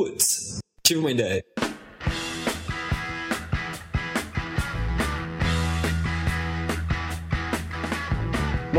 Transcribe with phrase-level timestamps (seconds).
[0.00, 1.44] Putz, tive uma ideia.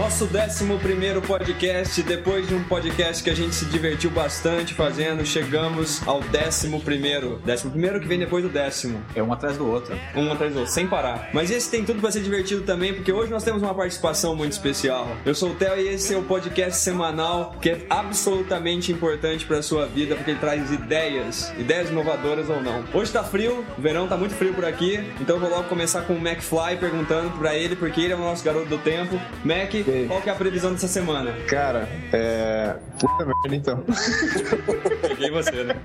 [0.02, 6.02] Nosso 11 podcast, depois de um podcast que a gente se divertiu bastante fazendo, chegamos
[6.08, 6.68] ao 11.
[6.68, 9.00] 11 que vem depois do décimo.
[9.14, 9.96] É um atrás do outro.
[10.16, 11.30] Um atrás do outro, sem parar.
[11.32, 14.54] Mas esse tem tudo para ser divertido também, porque hoje nós temos uma participação muito
[14.54, 15.08] especial.
[15.24, 19.62] Eu sou o Theo e esse é o podcast semanal que é absolutamente importante para
[19.62, 22.84] sua vida, porque ele traz ideias, ideias inovadoras ou não.
[22.92, 26.02] Hoje tá frio, o verão tá muito frio por aqui, então eu vou logo começar
[26.02, 29.22] com o McFly perguntando para ele, porque ele é o nosso garoto do tempo.
[29.46, 29.72] Mac,
[30.08, 31.34] qual que é a previsão dessa semana?
[31.48, 32.76] Cara, é.
[33.00, 33.84] Puta merda, então.
[35.02, 35.76] Peguei você, né?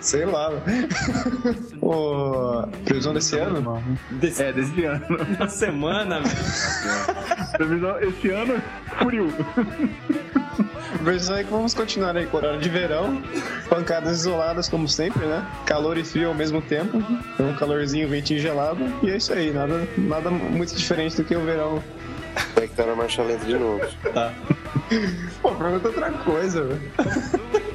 [0.00, 0.50] Sei lá.
[1.80, 3.82] Pô, previsão desse ano?
[4.10, 4.42] Desse...
[4.42, 5.06] É, desse ano.
[5.38, 6.36] Na semana, velho.
[7.52, 8.62] Previsão esse ano,
[10.88, 11.04] frio.
[11.04, 13.22] Previsão é que vamos continuar aí com horário de verão,
[13.68, 15.46] pancadas isoladas como sempre, né?
[15.66, 16.98] Calor e frio ao mesmo tempo,
[17.38, 21.44] um calorzinho, ventinho gelado, e é isso aí, nada, nada muito diferente do que o
[21.44, 21.82] verão.
[22.54, 23.80] Vai que tá na marcha lenta de novo.
[24.12, 24.32] Tá.
[25.42, 26.80] Pô, pergunta outra coisa, velho.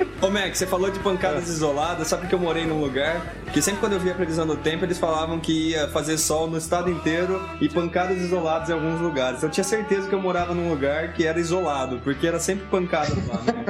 [0.23, 3.21] Ô Mac, você falou de pancadas isoladas, sabe que eu morei num lugar
[3.51, 6.49] que sempre quando eu via a previsão do tempo, eles falavam que ia fazer sol
[6.49, 9.43] no estado inteiro e pancadas isoladas em alguns lugares.
[9.43, 13.17] Eu tinha certeza que eu morava num lugar que era isolado, porque era sempre pancadas
[13.27, 13.65] lá, né?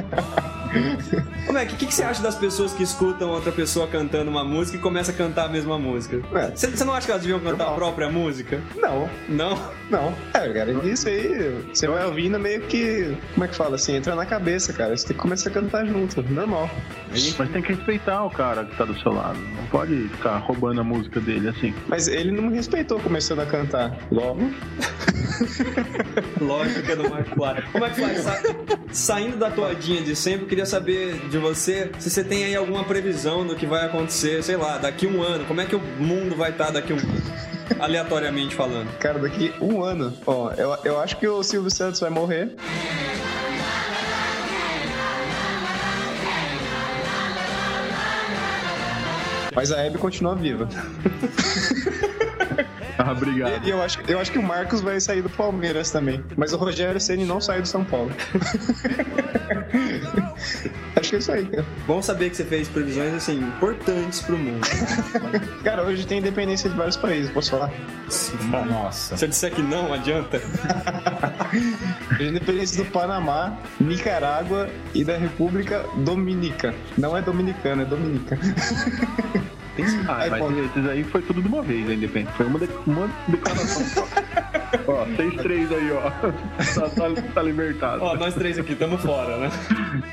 [1.47, 4.43] Ô Mac, o que, que você acha das pessoas que escutam outra pessoa cantando uma
[4.43, 6.21] música e começa a cantar a mesma música?
[6.31, 6.51] Ué.
[6.55, 8.61] Você, você não acha que elas deviam cantar a própria música?
[8.75, 9.59] Não, Não?
[9.89, 10.15] não.
[10.33, 13.15] É, cara, isso aí, você vai ouvindo meio que.
[13.33, 13.95] Como é que fala assim?
[13.95, 14.95] Entra na cabeça, cara.
[14.95, 16.69] Você tem que começar a cantar junto, normal.
[17.09, 19.39] Mas tem que respeitar o cara que tá do seu lado.
[19.39, 21.73] Não pode ficar roubando a música dele assim.
[21.87, 23.95] Mas ele não me respeitou começando a cantar.
[24.11, 24.41] Logo.
[26.41, 27.63] Lógica do McFly.
[27.73, 28.41] Ô McFly, sa
[28.91, 32.83] saindo da toadinha de sempre, eu queria saber de você se você tem aí alguma
[32.83, 35.45] previsão do que vai acontecer, sei lá, daqui um ano.
[35.45, 37.23] Como é que o mundo vai estar daqui um ano?
[37.79, 38.89] Aleatoriamente falando.
[38.97, 42.55] Cara, daqui um ano, ó, eu, eu acho que o Silvio Santos vai morrer.
[49.55, 50.67] Mas a Hebe continua viva.
[52.97, 53.65] Ah, obrigado.
[53.65, 56.23] E eu acho, eu acho que o Marcos vai sair do Palmeiras também.
[56.37, 58.11] Mas o Rogério Ceni não sai do São Paulo.
[60.95, 61.65] acho que é isso aí, cara.
[61.87, 64.67] Bom saber que você fez previsões, assim, importantes pro mundo.
[65.63, 67.71] Cara, hoje tem independência de vários países, posso falar?
[68.67, 69.17] Nossa.
[69.17, 70.41] Se eu disser que não, adianta.
[72.17, 76.73] Tem independência do Panamá, Nicarágua e da República Dominica.
[76.97, 78.37] Não é dominicana, é dominica.
[80.07, 80.51] Ah, Aí, mas pô.
[80.51, 82.31] esses aí foi tudo de uma vez, a Independente.
[82.33, 84.07] Foi uma, de, uma declaração só.
[84.87, 86.09] ó, 6-3 aí, ó.
[86.09, 88.03] Tá, tá, tá libertado.
[88.03, 89.49] Ó, nós três aqui, estamos fora, né?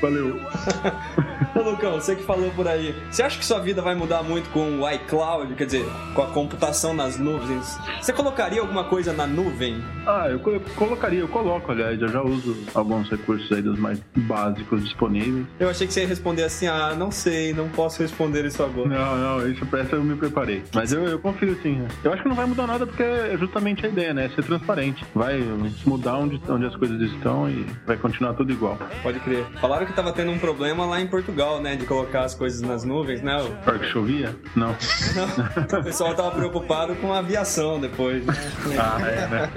[0.01, 0.39] Valeu.
[1.53, 4.49] Ô, Lucão, você que falou por aí, você acha que sua vida vai mudar muito
[4.51, 5.85] com o iCloud, quer dizer,
[6.15, 7.77] com a computação nas nuvens?
[8.01, 9.83] Você colocaria alguma coisa na nuvem?
[10.07, 14.81] Ah, eu colocaria, eu coloco, aliás, eu já uso alguns recursos aí dos mais básicos
[14.83, 15.45] disponíveis.
[15.59, 18.87] Eu achei que você ia responder assim, ah, não sei, não posso responder isso agora.
[18.87, 20.63] Não, não, isso pra essa eu me preparei.
[20.73, 21.75] Mas eu, eu confio sim.
[21.77, 21.87] né?
[22.03, 24.29] Eu acho que não vai mudar nada porque é justamente a ideia, né?
[24.35, 25.05] Ser transparente.
[25.13, 25.39] Vai
[25.85, 28.77] mudar onde, onde as coisas estão e vai continuar tudo igual.
[29.03, 29.45] Pode crer.
[29.59, 32.83] Falaram que tava tendo um problema lá em Portugal, né, de colocar as coisas nas
[32.83, 33.37] nuvens, né?
[33.63, 34.35] Pior que chovia?
[34.55, 34.75] Não.
[35.81, 38.33] O pessoal tava preocupado com a aviação depois, né?
[38.79, 39.49] Ah, é, né?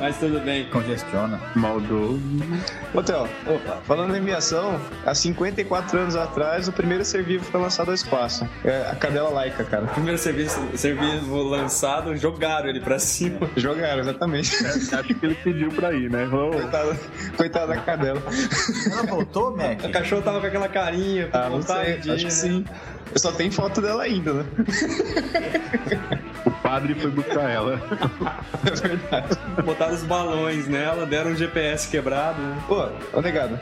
[0.00, 0.66] Mas tudo bem.
[0.70, 1.40] Congestiona.
[1.54, 2.20] Maldoso.
[2.92, 3.78] Ô, Theo, Opa.
[3.84, 8.48] falando em aviação, há 54 anos atrás, o primeiro ser vivo foi lançado ao espaço.
[8.64, 9.86] É a cadela laica, cara.
[9.88, 13.50] Primeiro serviço, serviço lançado, jogaram ele pra cima.
[13.56, 14.54] Jogaram, exatamente.
[14.66, 16.26] Acho que ele pediu pra ir, né?
[16.30, 16.96] Coitada,
[17.36, 18.22] coitada da cadela.
[18.90, 19.84] Ela voltou, Mac?
[19.84, 22.30] O cachorro tava com aquela carinha, com Ah, não vontade sei, acho que né?
[22.30, 22.64] sim.
[23.12, 24.44] Eu só tenho foto dela ainda, né?
[26.74, 27.80] padre foi buscar ela.
[28.64, 29.38] É verdade.
[29.64, 32.40] Botaram os balões nela, deram um GPS quebrado.
[32.40, 32.56] né?
[32.66, 33.58] Pô, ô negado,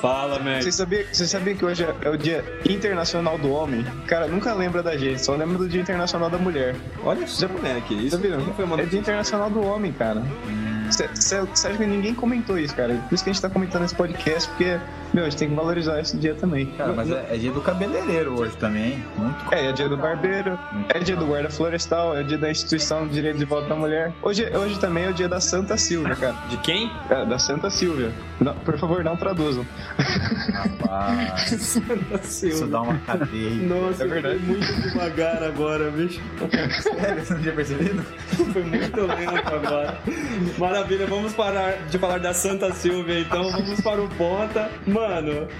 [0.00, 0.62] Fala, Mac.
[0.62, 3.84] você sabia, você sabia que hoje é, é o Dia Internacional do Homem?
[4.06, 6.74] Cara, nunca lembra da gente, só lembra do Dia Internacional da Mulher.
[7.04, 10.22] Olha só, Mac, isso Tá foi uma É Dia Internacional do Homem, cara.
[10.90, 12.94] Você acha que ninguém comentou isso, cara?
[13.08, 14.78] Por isso que a gente tá comentando esse podcast, porque,
[15.12, 16.66] meu, a gente tem que valorizar esse dia também.
[16.66, 18.92] Cara, mas é, é dia do cabeleireiro hoje também.
[18.92, 19.04] hein?
[19.16, 20.58] Muito É, é dia do barbeiro,
[20.88, 24.12] é dia do guarda florestal, é dia da instituição de direito de voto da mulher.
[24.22, 26.34] Hoje, hoje também é o dia da Santa Silvia, cara.
[26.48, 26.90] De quem?
[27.10, 28.12] É, da Santa Silvia.
[28.40, 29.66] Não, por favor, não traduzam.
[30.52, 31.80] rapaz.
[32.42, 33.50] Isso dá uma cadeia.
[33.66, 34.38] Nossa, É verdade.
[34.38, 36.20] foi muito devagar agora, bicho.
[36.82, 38.02] Sério, você não tinha percebido?
[38.52, 39.98] Foi muito lento agora.
[40.58, 44.70] Maravilha, vamos parar de falar da Santa Silvia, então vamos para o ponta.
[44.86, 44.99] Mano,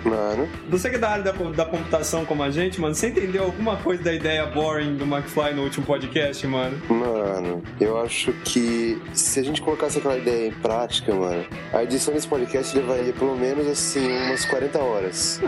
[0.05, 3.45] Mano, você que é da área da, da computação como a gente, mano, você entendeu
[3.45, 6.81] alguma coisa da ideia boring do McFly no último podcast, mano?
[6.89, 12.13] mano, eu acho que se a gente colocasse aquela ideia em prática, mano, a edição
[12.13, 15.41] desse podcast levaria pelo menos assim umas 40 horas.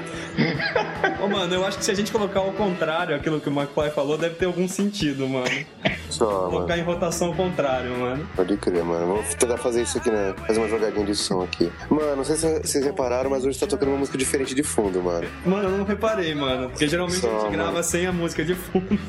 [1.22, 3.90] Ô, mano, eu acho que se a gente colocar ao contrário aquilo que o McFly
[3.90, 5.46] falou, deve ter algum sentido, mano.
[6.08, 6.50] Só, mano.
[6.50, 8.28] Colocar em rotação ao contrário, mano.
[8.36, 9.06] Pode crer, mano.
[9.06, 10.34] Vamos tentar fazer isso aqui, né?
[10.46, 11.70] Fazer uma jogadinha de som aqui.
[11.90, 15.02] Mano, não sei se vocês repararam, mas hoje tá tocando uma música diferente de fundo,
[15.02, 15.26] mano.
[15.44, 16.68] Mano, eu não reparei, mano.
[16.70, 17.84] Porque geralmente a Só, gente grava mano.
[17.84, 18.86] sem a música de fundo.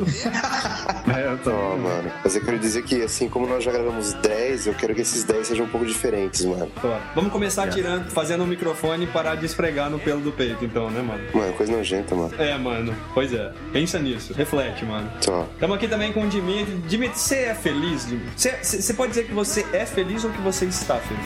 [1.16, 1.52] É, eu tô...
[1.52, 2.12] Ó, mano.
[2.24, 5.24] Mas eu quero dizer que, assim como nós já gravamos 10, eu quero que esses
[5.24, 6.72] 10 sejam um pouco diferentes, mano.
[6.84, 10.64] Ó, Vamos começar tirando, fazendo o microfone e parar de esfregar no pelo do peito,
[10.66, 11.24] então, né, mano?
[11.34, 12.34] Mano, coisa nojenta, mano.
[12.38, 12.96] É, mano.
[13.14, 13.52] Pois é.
[13.72, 14.34] Pensa nisso.
[14.34, 15.10] Reflete, mano.
[15.22, 15.48] Só.
[15.54, 16.74] Estamos aqui também com o Dimitri.
[16.88, 18.32] Dimitri, você é feliz, Dimitri?
[18.64, 21.24] Você pode dizer que você é feliz ou que você está feliz?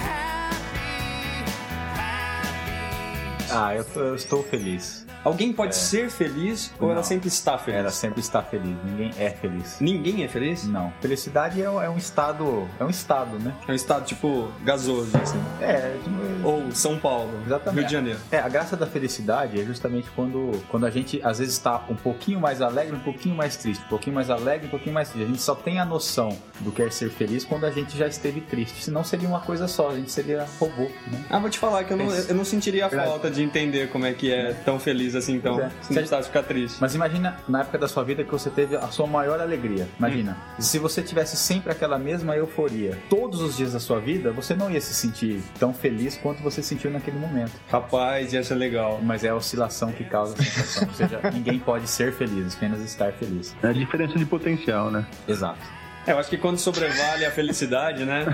[3.50, 5.07] Ah, eu, tô- eu estou feliz.
[5.24, 7.80] Alguém pode ser feliz ou ela sempre está feliz?
[7.80, 8.76] Ela sempre está feliz.
[8.84, 9.78] Ninguém é feliz.
[9.80, 10.66] Ninguém é feliz?
[10.66, 10.92] Não.
[11.02, 12.68] Felicidade é, um- é estado.
[12.80, 13.54] É um estado, né?
[13.68, 15.40] É um estado, tipo, gasoso, assim.
[15.62, 15.96] É.
[16.44, 17.80] Ou São Paulo, Exatamente.
[17.80, 18.20] Rio de Janeiro.
[18.32, 21.96] É, a graça da felicidade é justamente quando, quando a gente às vezes está um
[21.96, 25.26] pouquinho mais alegre, um pouquinho mais triste, um pouquinho mais alegre, um pouquinho mais triste.
[25.26, 28.08] A gente só tem a noção do que é ser feliz quando a gente já
[28.08, 28.84] esteve triste.
[28.84, 31.26] Senão seria uma coisa só, a gente seria robô, né?
[31.30, 34.06] Ah, vou te falar que eu não, eu não sentiria a falta de entender como
[34.06, 35.60] é que é tão feliz assim, então.
[35.60, 35.70] É.
[35.82, 36.78] Se não precisasse ficar triste.
[36.80, 39.88] Mas imagina na época da sua vida que você teve a sua maior alegria.
[39.98, 40.62] Imagina, Hum.
[40.62, 44.70] se você tivesse sempre aquela mesma euforia todos os dias da sua vida, você não
[44.70, 47.52] ia se sentir tão feliz quanto você sentiu naquele momento.
[47.70, 49.00] Rapaz, ia ser legal.
[49.02, 50.88] Mas é a oscilação que causa a sensação.
[50.88, 53.56] Ou seja, ninguém pode ser feliz, apenas estar feliz.
[53.62, 55.06] É a diferença de potencial, né?
[55.28, 55.60] Exato.
[56.08, 58.26] É, eu acho que quando sobrevale a felicidade, né?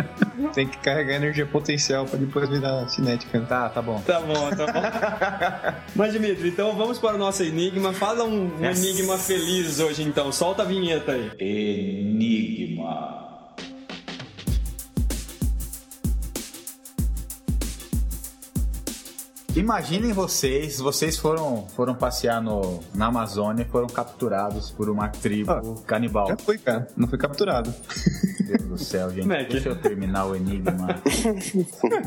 [0.54, 3.40] Tem que carregar energia potencial pra depois virar cinética.
[3.40, 4.00] Tá, tá bom.
[4.02, 5.76] Tá bom, tá bom.
[5.96, 7.92] Mas, Dimitri, então vamos para o nosso enigma.
[7.94, 8.84] Fala um, um Yes.
[8.84, 10.30] enigma feliz hoje, então.
[10.30, 11.30] Solta a vinheta aí.
[11.38, 13.31] Enigma.
[19.54, 25.52] Imaginem vocês, vocês foram, foram passear no, na Amazônia e foram capturados por uma tribo
[25.52, 26.26] Ah, canibal.
[26.28, 26.88] Já foi, cara.
[26.96, 27.72] Não foi capturado.
[28.46, 29.26] Deus do céu, gente.
[29.26, 29.48] Mac.
[29.50, 31.00] Deixa eu terminar o enigma.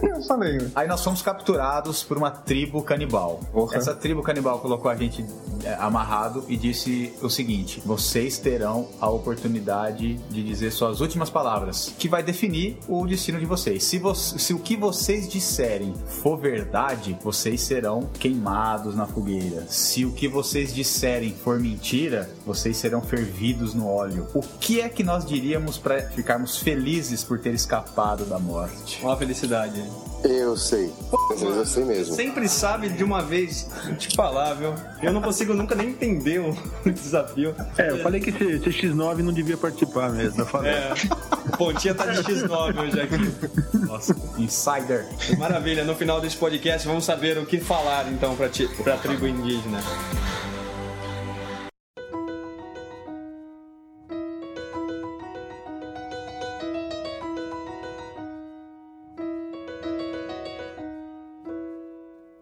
[0.01, 0.71] Eu falei, né?
[0.74, 3.39] Aí nós fomos capturados por uma tribo canibal.
[3.53, 3.77] Porra.
[3.77, 5.24] Essa tribo canibal colocou a gente
[5.63, 11.94] é, amarrado e disse o seguinte: vocês terão a oportunidade de dizer suas últimas palavras,
[12.00, 13.83] que vai definir o destino de vocês.
[13.83, 19.65] Se, vo- se o que vocês disserem for verdade, vocês serão queimados na fogueira.
[19.67, 24.27] Se o que vocês disserem for mentira, vocês serão fervidos no óleo.
[24.33, 28.99] O que é que nós diríamos para ficarmos felizes por ter escapado da morte?
[29.03, 29.83] Ó a felicidade.
[30.23, 30.91] Eu sei.
[31.31, 32.15] Às vezes eu sei mesmo.
[32.15, 34.73] Sempre sabe de uma vez te falar, viu?
[35.01, 36.55] Eu não consigo nunca nem entender o
[36.89, 37.53] desafio.
[37.77, 40.41] É, eu falei que esse, esse X9 não devia participar mesmo.
[40.41, 40.71] Eu falei.
[40.71, 40.93] É,
[41.57, 43.77] Pontinha tá de X9 hoje aqui.
[43.86, 45.06] Nossa, Insider.
[45.38, 45.83] maravilha.
[45.83, 49.80] No final desse podcast, vamos saber o que falar então pra, ti, pra tribo indígena.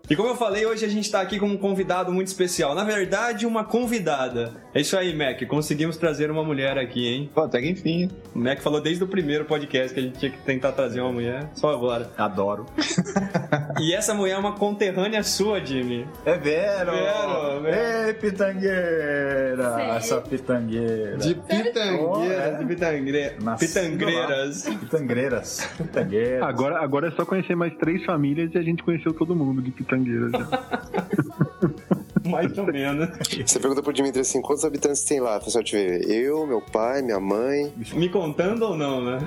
[0.10, 2.76] E como eu falei, hoje a gente tá aqui com um convidado muito especial.
[2.76, 4.52] Na verdade, uma convidada.
[4.74, 5.42] É isso aí, Mac.
[5.48, 7.30] Conseguimos trazer uma mulher aqui, hein?
[7.34, 8.10] Pô, até que enfim.
[8.36, 11.14] O Mac falou desde o primeiro podcast que a gente tinha que tentar trazer uma
[11.14, 11.50] mulher.
[11.54, 12.12] Só agora.
[12.18, 12.66] Adoro.
[13.80, 16.08] E essa mulher é uma conterrânea sua, Jimmy.
[16.26, 16.92] É Vero!
[16.92, 18.08] Vero, Vero.
[18.08, 19.74] Ei, pitangueira!
[19.76, 19.94] Sério?
[19.94, 21.18] Essa pitangueira.
[21.18, 22.58] De Oh, pitangueiras, é.
[22.58, 23.32] de pitangre...
[23.42, 24.64] Nascido pitangreiras.
[24.80, 25.70] Pitangreiras.
[25.78, 26.44] Pitangueiras.
[26.44, 29.72] Agora, agora é só conhecer mais três famílias e a gente conheceu todo mundo de
[29.94, 31.98] Pitangueira já.
[32.30, 33.10] Mais ou menos.
[33.46, 35.40] Você pergunta pro Dimitri assim, quantos habitantes tem lá?
[35.40, 36.10] Pessoal, te ver.
[36.10, 37.74] Eu, meu pai, minha mãe.
[37.94, 39.20] Me contando ou não, né?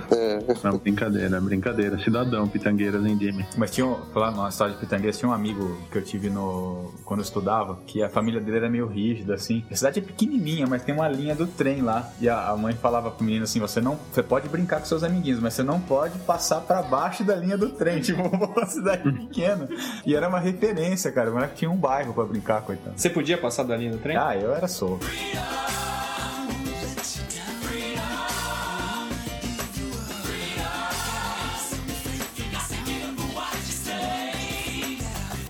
[0.64, 1.98] Não, brincadeira, brincadeira.
[1.98, 3.44] Cidadão, Pitangueiras, hein, Jimmy?
[3.56, 6.92] Mas tinha, um- lá na história de Pitangueiras, tinha um amigo que eu tive no
[7.04, 9.64] quando eu estudava, que a família dele era meio rígida, assim.
[9.70, 12.10] A cidade é pequenininha, mas tem uma linha do trem lá.
[12.20, 15.02] E a, a mãe falava pro menino assim, você não, você pode brincar com seus
[15.04, 18.00] amiguinhos, mas você não pode passar pra baixo da linha do trem.
[18.06, 19.68] Tipo, uma cidade pequena.
[20.06, 21.30] E era uma referência, cara.
[21.30, 22.85] Mas tinha um bairro pra brincar, coitado.
[22.94, 24.16] Você podia passar da linha do trem?
[24.16, 25.06] Ah, eu era solto.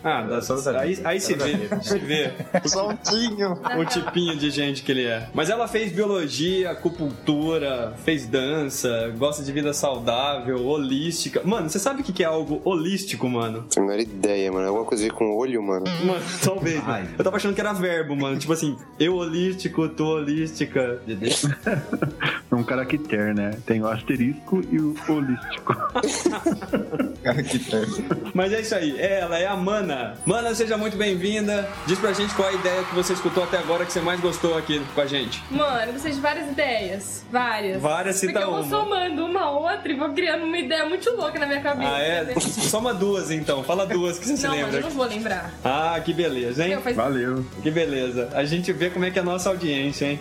[0.09, 2.31] Ah, dá só aí, aí se vê, se vê.
[2.65, 3.59] Soltinho.
[3.77, 5.29] o tipinho de gente que ele é.
[5.35, 11.41] Mas ela fez biologia, acupuntura, fez dança, gosta de vida saudável, holística.
[11.43, 13.65] Mano, você sabe o que é algo holístico, mano?
[13.69, 14.69] Tenho a menor ideia, mano.
[14.69, 15.87] Alguma coisa a ver com olho, mano.
[16.05, 16.81] Mano, talvez.
[16.87, 17.09] Ai.
[17.19, 18.39] Eu tava achando que era verbo, mano.
[18.39, 21.01] Tipo assim, eu holístico, tu holística.
[22.57, 23.51] Um caractere, né?
[23.67, 25.75] Tem o asterisco e o holístico.
[27.23, 28.05] Cara, que terno.
[28.33, 30.15] Mas é isso aí, ela é a Mana.
[30.25, 31.69] Mana, seja muito bem-vinda.
[31.87, 34.57] Diz pra gente qual a ideia que você escutou até agora que você mais gostou
[34.57, 35.43] aqui com a gente.
[35.51, 37.25] Mano, eu gostei de várias ideias.
[37.31, 37.83] Várias.
[37.83, 38.69] Várias, cita Porque eu vou uma.
[38.71, 41.91] somando uma a outra e vou criando uma ideia muito louca na minha cabeça.
[41.95, 42.23] Ah, é?
[42.23, 42.41] entendeu?
[42.41, 43.63] Soma duas então.
[43.65, 44.77] Fala duas que você se Não, lembra.
[44.79, 45.53] eu não vou lembrar.
[45.65, 46.79] Ah, que beleza, hein?
[46.81, 47.45] Faz- Valeu.
[47.63, 48.31] Que beleza.
[48.35, 50.21] A gente vê como é que é a nossa audiência, hein?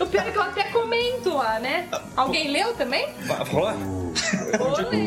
[0.00, 1.88] O pior é que eu até comento lá, né?
[2.16, 3.06] Alguém leu também?
[3.52, 4.12] O.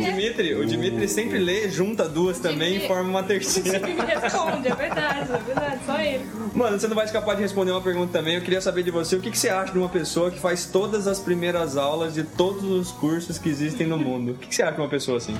[0.04, 3.80] Dimitri, o Dimitri sempre lê, junta duas também e Dimitri- forma uma terceira.
[3.86, 6.26] Me responde, é verdade, é verdade, só ele.
[6.54, 8.36] Mano, você não vai escapar de responder uma pergunta também.
[8.36, 10.66] Eu queria saber de você o que, que você acha de uma pessoa que faz
[10.66, 14.32] todas as primeiras aulas de todos os cursos que existem no mundo.
[14.32, 15.36] O que, que você acha de uma pessoa assim?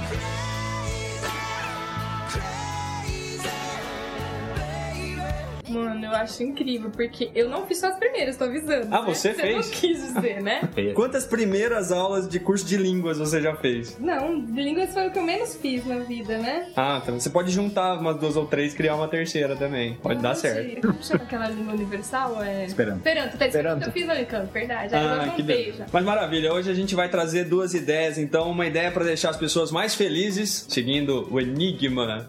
[5.76, 8.88] Mano, eu acho incrível, porque eu não fiz só as primeiras, tô avisando.
[8.92, 9.14] Ah, né?
[9.14, 9.54] você fez?
[9.54, 10.62] não quis dizer, né?
[10.96, 13.98] Quantas primeiras aulas de curso de línguas você já fez?
[14.00, 16.68] Não, línguas foi o que eu menos fiz na vida, né?
[16.76, 19.96] Ah, então você pode juntar umas duas ou três e criar uma terceira também.
[19.96, 20.82] Pode dar certo.
[20.88, 22.42] Como chama aquela língua universal?
[22.44, 22.66] É...
[22.66, 22.98] Esperanto.
[22.98, 23.82] Esperanto, tá Esperanto.
[23.82, 23.88] Esperanto.
[23.88, 24.94] Eu fiz no Unicamp, verdade.
[24.94, 25.86] Eu Ah, que já.
[25.92, 28.50] Mas maravilha, hoje a gente vai trazer duas ideias, então.
[28.50, 32.28] Uma ideia para deixar as pessoas mais felizes, seguindo o enigma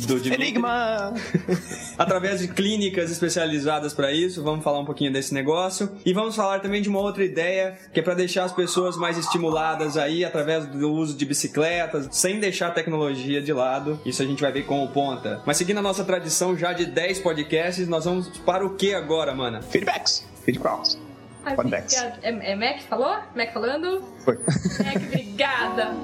[0.00, 0.48] do Dimitri.
[0.48, 1.14] Enigma!
[1.96, 5.90] Através de clínicas especializadas para isso, vamos falar um pouquinho desse negócio.
[6.04, 9.16] E vamos falar também de uma outra ideia, que é para deixar as pessoas mais
[9.16, 14.00] estimuladas aí, através do uso de bicicletas, sem deixar a tecnologia de lado.
[14.04, 15.40] Isso a gente vai ver com o ponta.
[15.46, 19.34] Mas seguindo a nossa tradição já de 10 podcasts, nós vamos para o que agora,
[19.34, 19.62] mana?
[19.62, 20.26] Feedbacks.
[20.44, 20.98] Feedbacks.
[21.44, 21.94] Ai, Feedbacks.
[22.22, 23.16] É, é Mac que falou?
[23.34, 24.02] Mac falando?
[24.24, 24.36] Foi.
[24.84, 25.94] Mac, obrigada.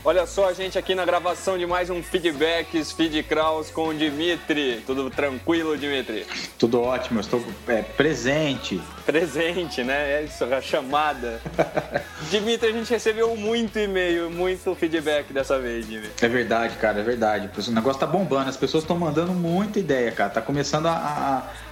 [0.02, 3.94] Olha só a gente aqui na gravação de mais um Feedbacks, Feed Kraus com o
[3.94, 4.82] Dimitri.
[4.86, 6.26] Tudo tranquilo, Dimitri?
[6.58, 8.80] Tudo ótimo, eu estou é, presente.
[9.10, 10.20] Presente, né?
[10.20, 11.40] É isso, a chamada.
[12.30, 16.12] Dimitri, a gente recebeu muito e-mail, muito feedback dessa vez, Dimitri.
[16.24, 17.50] É verdade, cara, é verdade.
[17.68, 20.30] O negócio tá bombando, as pessoas estão mandando muita ideia, cara.
[20.30, 20.92] Tá começando a,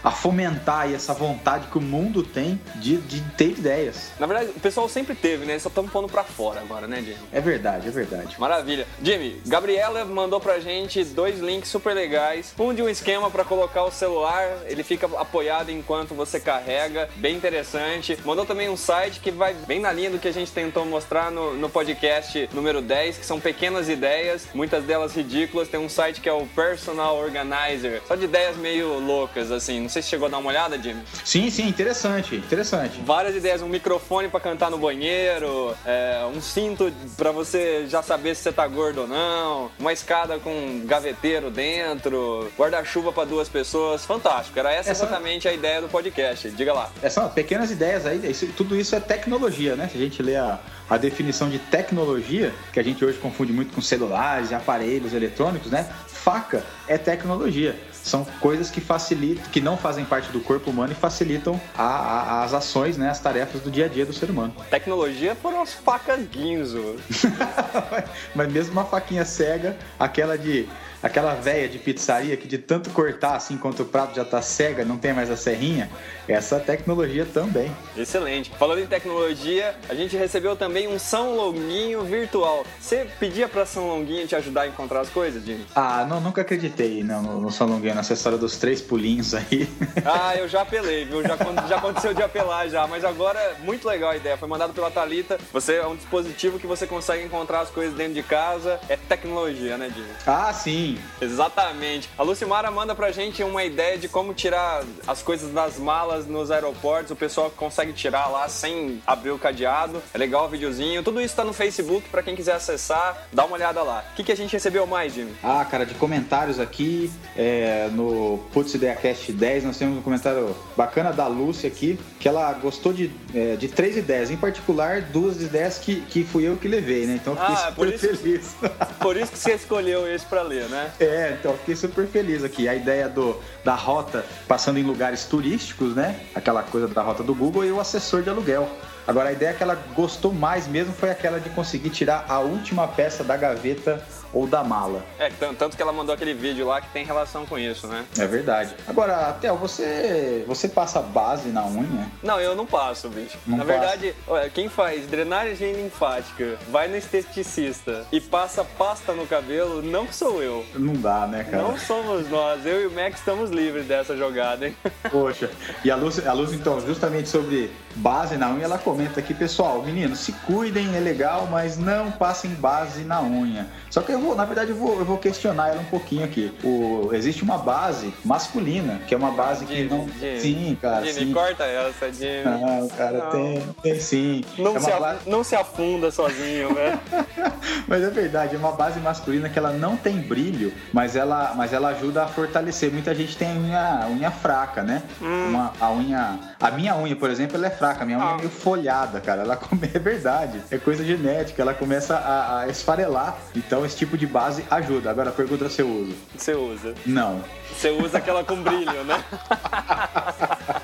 [0.02, 4.11] a, a fomentar aí essa vontade que o mundo tem de, de ter ideias.
[4.18, 5.59] Na verdade, o pessoal sempre teve, né?
[5.59, 7.18] Só estamos pondo pra fora agora, né, Jimmy?
[7.33, 8.35] É verdade, é verdade.
[8.38, 8.87] Maravilha.
[9.00, 12.52] Jimmy, Gabriela mandou pra gente dois links super legais.
[12.59, 17.27] Um de um esquema pra colocar o celular, ele fica apoiado enquanto você carrega, bem
[17.37, 18.18] interessante.
[18.25, 21.30] Mandou também um site que vai bem na linha do que a gente tentou mostrar
[21.30, 25.68] no, no podcast número 10, que são pequenas ideias, muitas delas ridículas.
[25.68, 29.80] Tem um site que é o Personal Organizer, só de ideias meio loucas, assim.
[29.80, 31.02] Não sei se chegou a dar uma olhada, Jimmy.
[31.25, 33.00] Sim, sim, interessante, interessante.
[33.04, 38.35] Várias ideias, um microfone pra cantar no banheiro, é, um cinto pra você já saber
[38.35, 43.49] se você tá gordo ou não, uma escada com um gaveteiro dentro, guarda-chuva pra duas
[43.49, 44.58] pessoas, fantástico.
[44.58, 46.50] Era essa Essa- exatamente a ideia do podcast.
[46.50, 46.90] Diga lá.
[47.02, 49.89] Essas pequenas ideias aí, isso- tudo isso é tecnologia, né?
[49.91, 50.59] Se a gente lê a,
[50.89, 55.89] a definição de tecnologia, que a gente hoje confunde muito com celulares aparelhos eletrônicos, né?
[56.07, 57.75] Faca é tecnologia.
[57.93, 62.45] São coisas que facilitam, que não fazem parte do corpo humano e facilitam a- a-
[62.45, 63.11] as ações, né?
[63.11, 64.55] As tarefas do dia a dia do ser humano.
[64.71, 66.97] Tecnologia foram as facas guinzo.
[68.35, 70.69] Mas mesmo uma faquinha cega, aquela de.
[71.02, 74.85] Aquela velha de pizzaria que de tanto cortar assim enquanto o prato já tá cega,
[74.85, 75.88] não tem mais a serrinha,
[76.26, 77.71] essa tecnologia também.
[77.97, 78.50] Excelente.
[78.59, 82.64] Falando em tecnologia, a gente recebeu também um São Longuinho virtual.
[82.81, 85.64] Você pedia pra São Longuinho te ajudar a encontrar as coisas, Jimmy?
[85.75, 89.69] Ah, não, nunca acreditei não, no, São Longuinho, nessa história dos três pulinhos aí.
[90.05, 91.23] Ah, eu já apelei, viu?
[91.23, 91.37] Já,
[91.69, 94.37] já aconteceu de apelar já, mas agora é muito legal a ideia.
[94.37, 95.38] Foi mandado pela Thalita.
[95.52, 98.81] Você é um dispositivo que você consegue encontrar as coisas dentro de casa.
[98.88, 100.09] É tecnologia, né, Jimmy?
[100.26, 100.88] ah, sim.
[101.21, 102.09] Exatamente.
[102.16, 106.50] A Lucimara manda pra gente uma ideia de como tirar as coisas das malas nos
[106.50, 107.11] aeroportos.
[107.11, 110.02] O pessoal consegue tirar lá sem abrir o cadeado.
[110.14, 111.02] É legal o videozinho.
[111.02, 113.26] Tudo isso tá no Facebook pra quem quiser acessar.
[113.33, 114.04] Dá uma olhada lá.
[114.12, 115.33] O que, que a gente recebeu mais, Jimmy?
[115.42, 120.54] Ah, cara, de comentários aqui, é, no Putz Ideia Cast 10, nós temos um comentário
[120.76, 125.40] bacana da Lúcia aqui, que ela gostou de, é, de três ideias, em particular duas
[125.42, 127.18] ideias que, que fui eu que levei, né?
[127.21, 128.57] Então eu fiquei Ah, por super isso- feliz.
[129.00, 130.77] Por isso que você escolheu esse pra ler, né?
[131.00, 132.68] É, então fiquei super feliz aqui.
[132.68, 136.20] A ideia do, da rota passando em lugares turísticos, né?
[136.35, 138.68] Aquela coisa da rota do Google e o assessor de aluguel.
[139.06, 142.87] Agora, a ideia que ela gostou mais mesmo foi aquela de conseguir tirar a última
[142.87, 145.02] peça da gaveta ou da mala.
[145.18, 148.04] É, tan- tanto que ela mandou aquele vídeo lá que tem relação com isso, né?
[148.18, 148.75] É verdade.
[148.87, 152.06] Agora, Theo, você, você passa base na unha?
[152.23, 153.37] Não, eu não passo, bicho.
[153.47, 153.78] Não Na passa?
[153.78, 160.11] verdade, olha, quem faz drenagem linfática, vai no esteticista e passa pasta no cabelo, não
[160.12, 160.64] sou eu.
[160.75, 161.62] Não dá, né, cara?
[161.62, 162.64] Não somos nós.
[162.64, 164.76] Eu e o Max estamos livres dessa jogada, hein?
[165.11, 165.50] Poxa.
[165.85, 169.82] E a Luz, a Luz, então, justamente sobre base na unha, ela comenta aqui, pessoal,
[169.82, 173.66] meninos, se cuidem, é legal, mas não passem base na unha.
[173.90, 176.53] Só que eu vou, na verdade, eu vou, eu vou questionar ela um pouquinho aqui.
[176.65, 180.09] O, existe uma base masculina, que é uma base que Jimmy, não.
[180.19, 180.41] Jimmy.
[180.41, 181.05] Sim, cara.
[181.07, 181.33] Jimmy, sim.
[181.33, 182.45] corta essa, Jimmy.
[182.45, 183.31] Não, cara, Não.
[183.31, 184.45] tem, tem sim.
[184.59, 186.99] Não, é se a- não se afunda sozinho, né?
[187.87, 191.73] Mas é verdade, é uma base masculina que ela não tem brilho, mas ela, mas
[191.73, 192.93] ela ajuda a fortalecer.
[192.93, 195.03] Muita gente tem a unha, unha fraca, né?
[195.21, 196.39] Uma, a unha.
[196.61, 198.03] A minha unha, por exemplo, ela é fraca.
[198.03, 198.31] A minha unha Hum.
[198.31, 198.35] Ah.
[198.35, 199.43] é meio folhada, cara.
[199.43, 200.61] Ela come, é verdade.
[200.71, 201.63] É coisa genética.
[201.63, 203.37] Ela começa a, a esfarelar.
[203.57, 205.11] Então esse tipo de base ajuda.
[205.11, 206.15] Agora pergunta se eu uso.
[206.37, 206.95] Você usa.
[207.05, 207.43] Não.
[207.75, 209.23] Você usa aquela com brilho, né?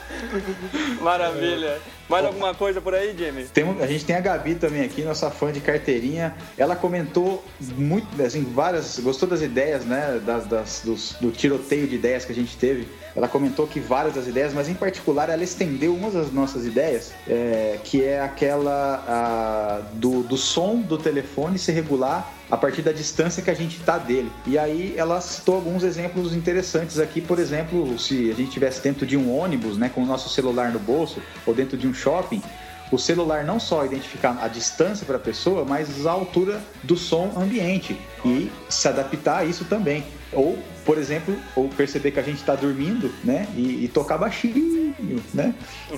[1.01, 1.79] Maravilha.
[2.09, 3.45] Mais alguma coisa por aí, Jimmy?
[3.47, 6.35] Tem a gente tem a Gabi também aqui, nossa fã de carteirinha.
[6.57, 7.45] Ela comentou
[7.77, 8.99] muito, assim, várias.
[9.01, 10.21] Gostou das ideias, né?
[10.25, 12.87] Das, das- dos- do tiroteio de ideias que a gente teve.
[13.17, 17.13] Ela comentou que várias das ideias, mas em particular ela estendeu uma das nossas ideias,
[17.29, 22.93] é, que é aquela a, do, do som do telefone se regular a partir da
[22.93, 24.31] distância que a gente está dele.
[24.47, 29.07] E aí ela citou alguns exemplos interessantes aqui, por exemplo, se a gente estivesse dentro
[29.07, 32.43] de um ônibus, né, com o nosso celular no bolso, ou dentro de um shopping,
[32.91, 37.33] o celular não só identificar a distância para a pessoa, mas a altura do som
[37.37, 40.05] ambiente e se adaptar a isso também.
[40.33, 44.95] Ou, por exemplo, ou perceber que a gente está dormindo, né, e, e tocar baixinho,
[45.33, 45.55] né,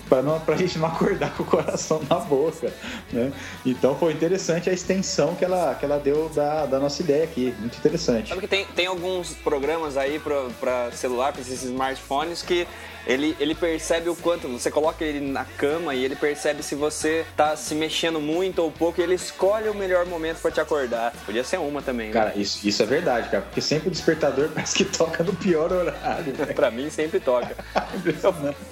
[0.09, 2.73] para não, a gente não acordar com o coração na boca,
[3.13, 3.33] né.
[3.65, 7.55] Então foi interessante a extensão que ela, que ela deu da, da nossa ideia aqui,
[7.59, 8.29] muito interessante.
[8.29, 12.67] Sabe que tem, tem alguns programas aí pra, pra celular, pra esses smartphones, que
[13.07, 14.49] ele, ele percebe o quanto.
[14.49, 18.71] Você coloca ele na cama e ele percebe se você tá se mexendo muito ou
[18.71, 21.13] pouco e ele escolhe o melhor momento pra te acordar.
[21.25, 22.13] Podia ser uma também, né?
[22.13, 25.73] Cara, isso, isso é verdade, cara, porque sempre o despertador parece que toca no pior
[25.73, 26.47] horário, né?
[26.55, 27.55] Pra mim sempre toca.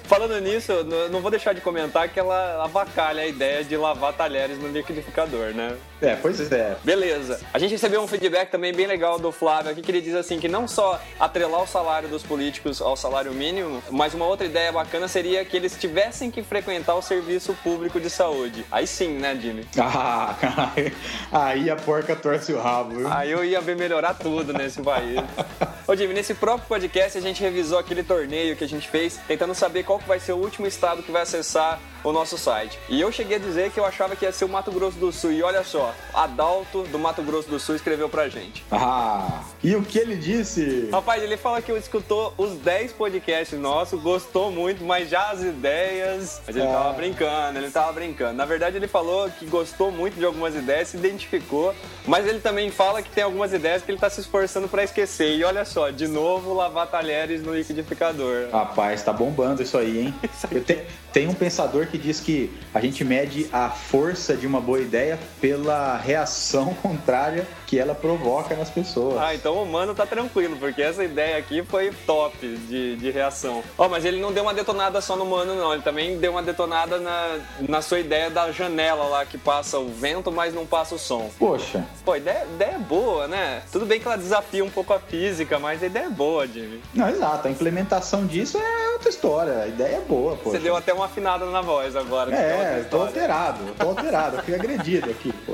[0.03, 3.75] Falando nisso, eu não- não vou deixar de comentar que ela avacalha a ideia de
[3.77, 5.75] lavar talheres no liquidificador, né?
[6.01, 6.75] É, pois é.
[6.83, 7.39] Beleza.
[7.53, 10.39] A gente recebeu um feedback também bem legal do Flávio aqui, que ele diz assim
[10.39, 14.71] que não só atrelar o salário dos políticos ao salário mínimo, mas uma outra ideia
[14.71, 18.65] bacana seria que eles tivessem que frequentar o serviço público de saúde.
[18.71, 19.65] Aí sim, né, Jimmy?
[19.77, 20.35] Ah,
[21.31, 23.11] aí a porca torce o rabo, viu?
[23.11, 25.19] Aí eu ia ver melhorar tudo nesse país.
[25.87, 29.53] Ô Jimmy, nesse próprio podcast a gente revisou aquele torneio que a gente fez, tentando
[29.53, 32.79] saber qual que vai ser o último estado que vai acessar o nosso site.
[32.87, 35.11] E eu cheguei a dizer que eu achava que ia ser o Mato Grosso do
[35.11, 35.31] Sul.
[35.31, 38.63] E olha só, Adalto do Mato Grosso do Sul escreveu pra gente.
[38.71, 40.89] Ah, e o que ele disse?
[40.91, 46.41] Rapaz, ele fala que escutou os 10 podcasts nossos, gostou muito, mas já as ideias.
[46.45, 46.71] Mas ele Ah.
[46.71, 48.33] tava brincando, ele tava brincando.
[48.33, 51.73] Na verdade, ele falou que gostou muito de algumas ideias, se identificou,
[52.05, 55.35] mas ele também fala que tem algumas ideias que ele tá se esforçando pra esquecer.
[55.35, 58.49] E olha só, de novo, lavar talheres no liquidificador.
[58.51, 60.15] Rapaz, tá bombando isso aí, hein?
[60.51, 64.59] Eu te- tem um pensador que diz que a gente mede a força de uma
[64.59, 69.17] boa ideia pela reação contrária que ela provoca nas pessoas.
[69.17, 73.63] Ah, então o mano tá tranquilo, porque essa ideia aqui foi top de, de reação.
[73.77, 75.73] Ó, mas ele não deu uma detonada só no mano, não.
[75.73, 79.89] Ele também deu uma detonada na, na sua ideia da janela lá que passa o
[79.89, 81.29] vento, mas não passa o som.
[81.37, 83.63] Poxa, Pô, ideia, ideia é boa, né?
[83.71, 86.81] Tudo bem que ela desafia um pouco a física, mas a ideia é boa, Jimmy.
[86.93, 89.59] não, exato, a implementação disso é outra história.
[89.63, 90.57] A ideia é boa, poxa.
[90.57, 92.31] Você deu até uma afinada na voz agora.
[92.31, 95.53] que é tô alterado, eu tô alterado, eu fui agredido aqui, pô.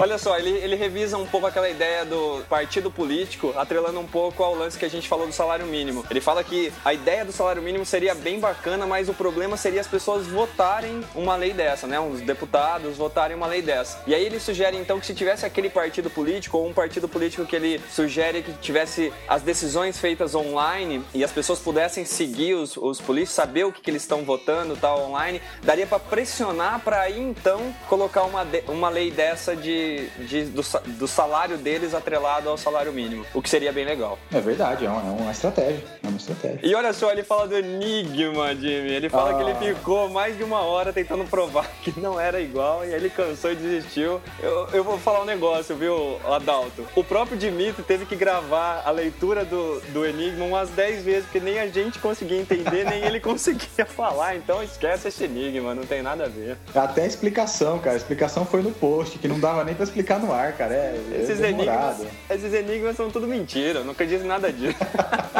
[0.00, 4.42] Olha só, ele, ele revisa um pouco aquela ideia do partido político, atrelando um pouco
[4.42, 6.06] ao lance que a gente falou do salário mínimo.
[6.10, 9.78] Ele fala que a ideia do salário mínimo seria bem bacana, mas o problema seria
[9.78, 12.00] as pessoas votarem uma lei dessa, né?
[12.00, 14.02] Os deputados votarem uma lei dessa.
[14.06, 17.44] E aí ele sugere então que se tivesse aquele partido político, ou um partido político
[17.44, 22.74] que ele sugere que tivesse as decisões feitas online e as pessoas pudessem seguir os,
[22.74, 27.02] os políticos, saber o que, que eles estão votando tal online, daria para pressionar para
[27.02, 30.62] aí então colocar uma, de- uma lei dessa de de, de- do,
[30.98, 34.18] do salário deles atrelado ao salário mínimo, o que seria bem legal.
[34.32, 35.82] É verdade, é uma, é uma estratégia.
[36.02, 36.60] É uma estratégia.
[36.62, 38.90] E olha só, ele fala do Enigma, Jimmy.
[38.92, 39.34] Ele fala Ah.
[39.34, 42.94] que ele ficou mais de uma hora tentando provar que não era igual e aí
[42.94, 44.20] ele cansou e desistiu.
[44.42, 46.86] Eu, eu vou falar um negócio, viu, Adalto?
[46.94, 51.40] O próprio Dimitri teve que gravar a leitura do, do Enigma umas 10 vezes, porque
[51.40, 54.36] nem a gente conseguia entender, nem ele conseguia falar.
[54.36, 56.56] Então esquece esse Enigma, não tem nada a ver.
[56.74, 57.94] Até a explicação, cara.
[57.94, 60.74] A explicação foi no post, que não dava nem pra explicar no ar, cara.
[60.74, 62.02] É, é Esses demorado.
[62.02, 64.76] enigmas, esses enigmas são tudo mentira, eu não acredito em nada disso.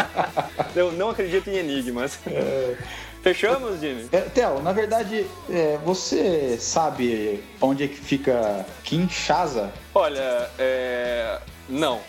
[0.75, 2.19] eu não acredito em enigmas.
[3.23, 4.09] Fechamos, Jimmy?
[4.11, 9.71] É, Theo, na verdade, é, você sabe onde é que fica Kinshasa?
[9.95, 11.39] Olha, é.
[11.69, 12.01] Não.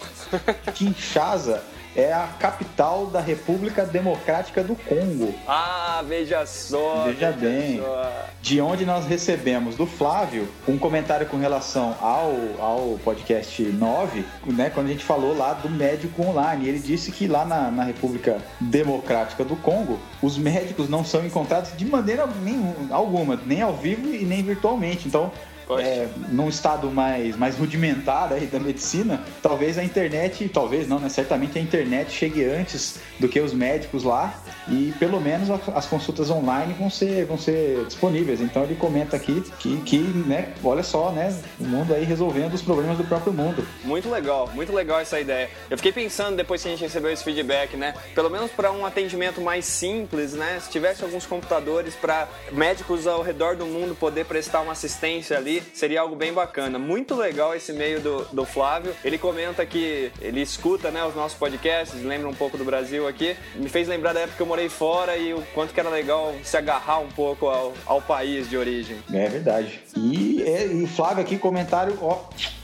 [0.73, 1.61] Kinshasa
[1.95, 7.03] é a capital da República Democrática do Congo, Ah, veja só.
[7.05, 7.79] Veja bem.
[7.79, 8.11] só.
[8.41, 14.69] de onde nós recebemos do Flávio um comentário com relação ao, ao podcast 9, né,
[14.73, 16.67] quando a gente falou lá do médico online.
[16.67, 21.71] Ele disse que lá na, na República Democrática do Congo, os médicos não são encontrados
[21.77, 25.07] de maneira nenhum, alguma, nem ao vivo e nem virtualmente.
[25.07, 25.31] Então.
[25.79, 31.09] É, num estado mais, mais rudimentar aí da medicina, talvez a internet, talvez não, né?
[31.09, 34.33] Certamente a internet chegue antes do que os médicos lá
[34.67, 38.41] e pelo menos as consultas online vão ser, vão ser disponíveis.
[38.41, 41.35] Então ele comenta aqui que, que, né, olha só, né?
[41.59, 43.65] O mundo aí resolvendo os problemas do próprio mundo.
[43.83, 45.49] Muito legal, muito legal essa ideia.
[45.69, 47.93] Eu fiquei pensando depois que a gente recebeu esse feedback, né?
[48.13, 50.59] Pelo menos para um atendimento mais simples, né?
[50.61, 55.60] Se tivesse alguns computadores para médicos ao redor do mundo poder prestar uma assistência ali,
[55.73, 56.77] seria algo bem bacana.
[56.77, 58.93] Muito legal esse meio do, do Flávio.
[59.03, 63.35] Ele comenta que ele escuta, né, os nossos podcasts, lembra um pouco do Brasil aqui.
[63.55, 66.33] Me fez lembrar da época que eu morei fora e o quanto que era legal
[66.43, 68.97] se agarrar um pouco ao, ao país de origem.
[69.13, 69.81] É verdade.
[69.95, 72.19] E, é, e o Flávio aqui, comentário, ó,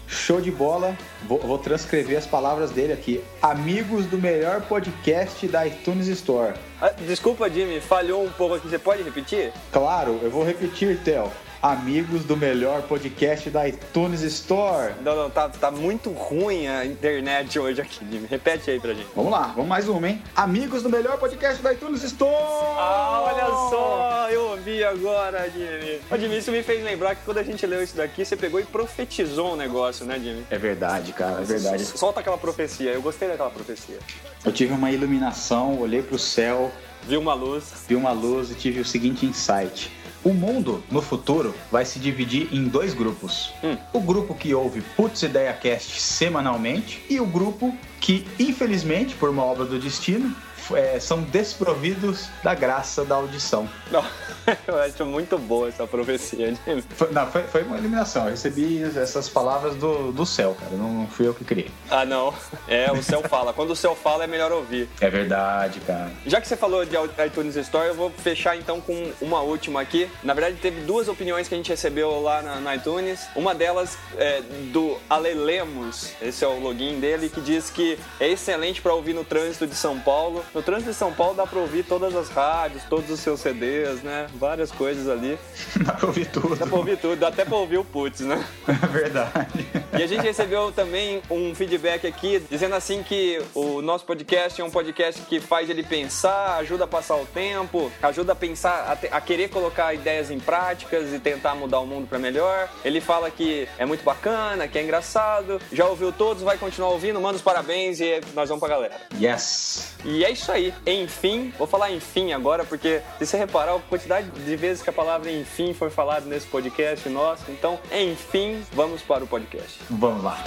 [0.08, 0.98] show de bola.
[1.28, 3.22] Vou, vou transcrever as palavras dele aqui.
[3.42, 6.54] Amigos do melhor podcast da iTunes Store.
[6.82, 8.70] Ah, Desculpa, Jimmy, falhou um pouco aqui.
[8.70, 9.52] Você pode repetir?
[9.72, 11.32] Claro, eu vou repetir, Theo.
[11.62, 14.94] Amigos do melhor podcast da iTunes Store.
[15.04, 18.28] Não, não, tá, tá muito ruim a internet hoje aqui, Jimmy.
[18.30, 19.08] Repete aí pra gente.
[19.16, 20.22] Vamos lá, vamos mais uma, hein?
[20.36, 22.32] Amigos do melhor podcast da iTunes Store!
[22.32, 26.00] Ah, olha só, eu ouvi agora, Jimmy.
[26.12, 28.60] Ô, Jimmy, isso me fez lembrar que quando a gente leu isso daqui, você pegou
[28.60, 30.46] e profetizou um negócio, né, Jimmy?
[30.52, 31.84] É verdade, cara, é verdade.
[31.86, 33.98] Solta aquela profecia, eu gostei daquela profecia.
[34.46, 36.72] Eu tive uma iluminação, olhei pro céu,
[37.08, 37.64] Viu uma luz.
[37.88, 39.92] vi uma luz e tive o seguinte insight.
[40.28, 43.54] O mundo, no futuro, vai se dividir em dois grupos.
[43.64, 43.78] Hum.
[43.94, 49.42] O grupo que ouve Putz Ideia Cast semanalmente e o grupo que, infelizmente, por uma
[49.42, 50.36] obra do destino,
[50.76, 53.70] é, são desprovidos da graça da audição.
[53.92, 54.04] Não,
[54.68, 56.84] eu acho muito boa essa profecia, Jimmy.
[56.90, 58.26] Foi, não, foi, foi uma iluminação.
[58.26, 60.76] Eu recebi essas palavras do, do céu, cara.
[60.76, 61.70] Não fui eu que criei.
[61.90, 62.34] Ah, não.
[62.68, 63.54] É, o céu fala.
[63.54, 64.90] Quando o céu fala, é melhor ouvir.
[65.00, 66.12] É verdade, cara.
[66.26, 70.10] Já que você falou de iTunes Store, eu vou fechar então com uma última aqui.
[70.24, 73.28] Na verdade, teve duas opiniões que a gente recebeu lá na, na iTunes.
[73.36, 78.30] Uma delas é do Ale Lemos, esse é o login dele, que diz que é
[78.30, 80.44] excelente para ouvir no trânsito de São Paulo.
[80.58, 84.02] No trânsito de São Paulo dá para ouvir todas as rádios, todos os seus CDs,
[84.02, 84.26] né?
[84.34, 85.38] Várias coisas ali.
[85.86, 86.56] Dá pra ouvir tudo.
[86.56, 88.44] Dá pra ouvir tudo, dá até pra ouvir o Putz, né?
[88.68, 89.68] É verdade.
[89.98, 94.64] E a gente recebeu também um feedback aqui dizendo assim que o nosso podcast é
[94.64, 98.96] um podcast que faz ele pensar, ajuda a passar o tempo, ajuda a pensar, a,
[98.96, 102.68] te- a querer colocar ideias em práticas e tentar mudar o mundo pra melhor.
[102.84, 105.62] Ele fala que é muito bacana, que é engraçado.
[105.72, 108.96] Já ouviu todos, vai continuar ouvindo, manda os parabéns e nós vamos pra galera.
[109.22, 109.94] Yes.
[110.04, 110.74] E é isso aí.
[110.86, 114.94] Enfim, vou falar enfim agora, porque se você reparar a quantidade de vezes que a
[114.94, 119.80] palavra enfim foi falada nesse podcast nosso, então, enfim, vamos para o podcast.
[119.90, 120.44] Vamos lá.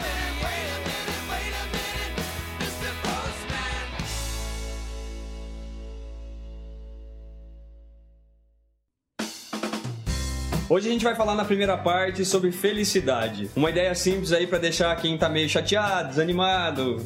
[10.70, 13.50] Hoje a gente vai falar na primeira parte sobre felicidade.
[13.56, 16.98] Uma ideia simples aí pra deixar quem tá meio chateado, desanimado,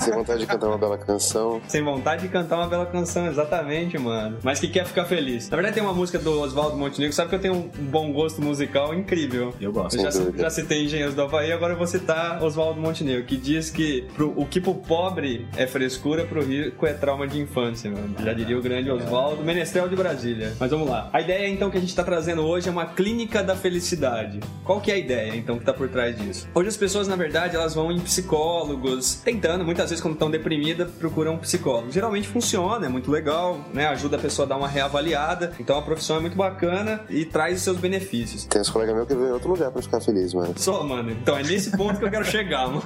[0.00, 1.60] Sem vontade de cantar uma bela canção.
[1.68, 4.38] sem vontade de cantar uma bela canção, exatamente, mano.
[4.42, 5.48] Mas que quer ficar feliz.
[5.48, 8.42] Na verdade tem uma música do Oswaldo Montenegro, sabe que eu tenho um bom gosto
[8.42, 9.54] musical incrível.
[9.60, 9.96] Eu gosto.
[9.96, 13.70] Eu já, já citei Engenheiros do Havaí, agora eu vou citar Oswaldo Montenegro, que diz
[13.70, 18.16] que pro- o que pro pobre é frescura, pro rico é trauma de infância, mano.
[18.24, 20.54] Já diria o grande Oswaldo, Menestrel de Brasília.
[20.58, 21.08] Mas vamos lá.
[21.12, 24.40] A ideia, então, que a gente tá trazendo hoje é uma clínica da felicidade.
[24.64, 26.48] Qual que é a ideia, então, que tá por trás disso?
[26.54, 30.90] Hoje as pessoas, na verdade, elas vão em psicólogos, tentando muitas vezes quando estão deprimidas
[30.92, 31.90] procuram um psicólogo.
[31.90, 33.86] Geralmente funciona, é muito legal, né?
[33.88, 35.52] Ajuda a pessoa a dar uma reavaliada.
[35.60, 38.44] Então a profissão é muito bacana e traz os seus benefícios.
[38.44, 40.54] Tem uns colegas meus que vêm em outro lugar pra ficar feliz, mano.
[40.56, 41.10] Só, mano.
[41.10, 42.82] Então é nesse ponto que eu quero chegar, mano.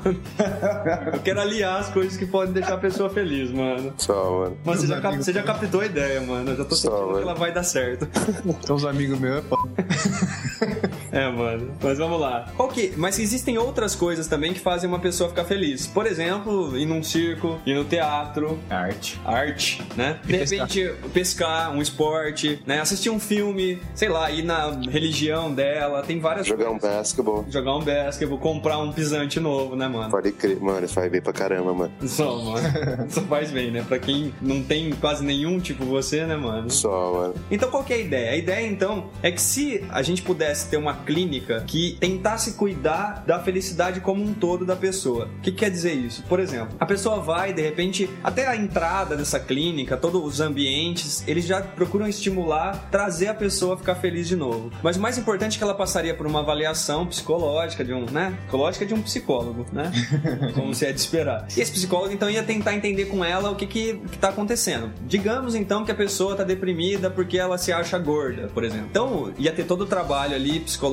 [1.12, 3.92] Eu quero aliar as coisas que podem deixar a pessoa feliz, mano.
[3.98, 4.56] Só, mano.
[4.64, 6.50] Mas você já, cap- você já captou a ideia, mano.
[6.50, 7.16] Eu já tô Só, sentindo mano.
[7.18, 8.08] que ela vai dar certo.
[8.44, 9.68] Então os amigos meus Japão.
[11.12, 11.70] é mano.
[11.82, 12.46] Mas vamos lá.
[12.56, 12.92] Qual que...
[12.96, 15.86] Mas existem outras coisas também que fazem uma pessoa ficar feliz.
[15.86, 19.20] Por exemplo, ir num circo, ir no teatro, Arte.
[19.24, 20.18] arte, né?
[20.24, 22.80] De repente, pescar, um esporte, né?
[22.80, 26.02] Assistir um filme, sei lá, ir na religião dela.
[26.02, 26.96] Tem várias Jogar um coisas.
[26.96, 27.44] basketball.
[27.48, 30.10] Jogar um basquetebol, comprar um pisante novo, né, mano?
[30.10, 30.58] Pode crer.
[30.60, 31.92] Mano, faz bem pra caramba, mano.
[32.06, 32.62] Só, mano.
[33.10, 33.84] Só faz bem, né?
[33.86, 36.70] Pra quem não tem quase nenhum tipo você, né, mano?
[36.70, 37.34] Só, mano.
[37.50, 38.30] Então qual que é a ideia?
[38.32, 43.24] A ideia então é que se a gente pudesse ter uma clínica que tentasse cuidar
[43.26, 45.28] da felicidade como um todo da pessoa.
[45.38, 46.22] O que quer dizer isso?
[46.24, 51.24] Por exemplo, a pessoa vai, de repente, até a entrada dessa clínica, todos os ambientes,
[51.26, 54.70] eles já procuram estimular, trazer a pessoa a ficar feliz de novo.
[54.82, 58.36] Mas o mais importante é que ela passaria por uma avaliação psicológica de um, né?
[58.42, 59.90] Psicológica de um psicólogo, né?
[60.54, 61.46] Como se é de esperar.
[61.56, 64.90] E esse psicólogo então ia tentar entender com ela o que que, que tá acontecendo.
[65.06, 68.86] Digamos então que a pessoa tá deprimida porque ela se acha gorda, por exemplo.
[68.90, 70.91] Então ia ter todo o trabalho ali psicológico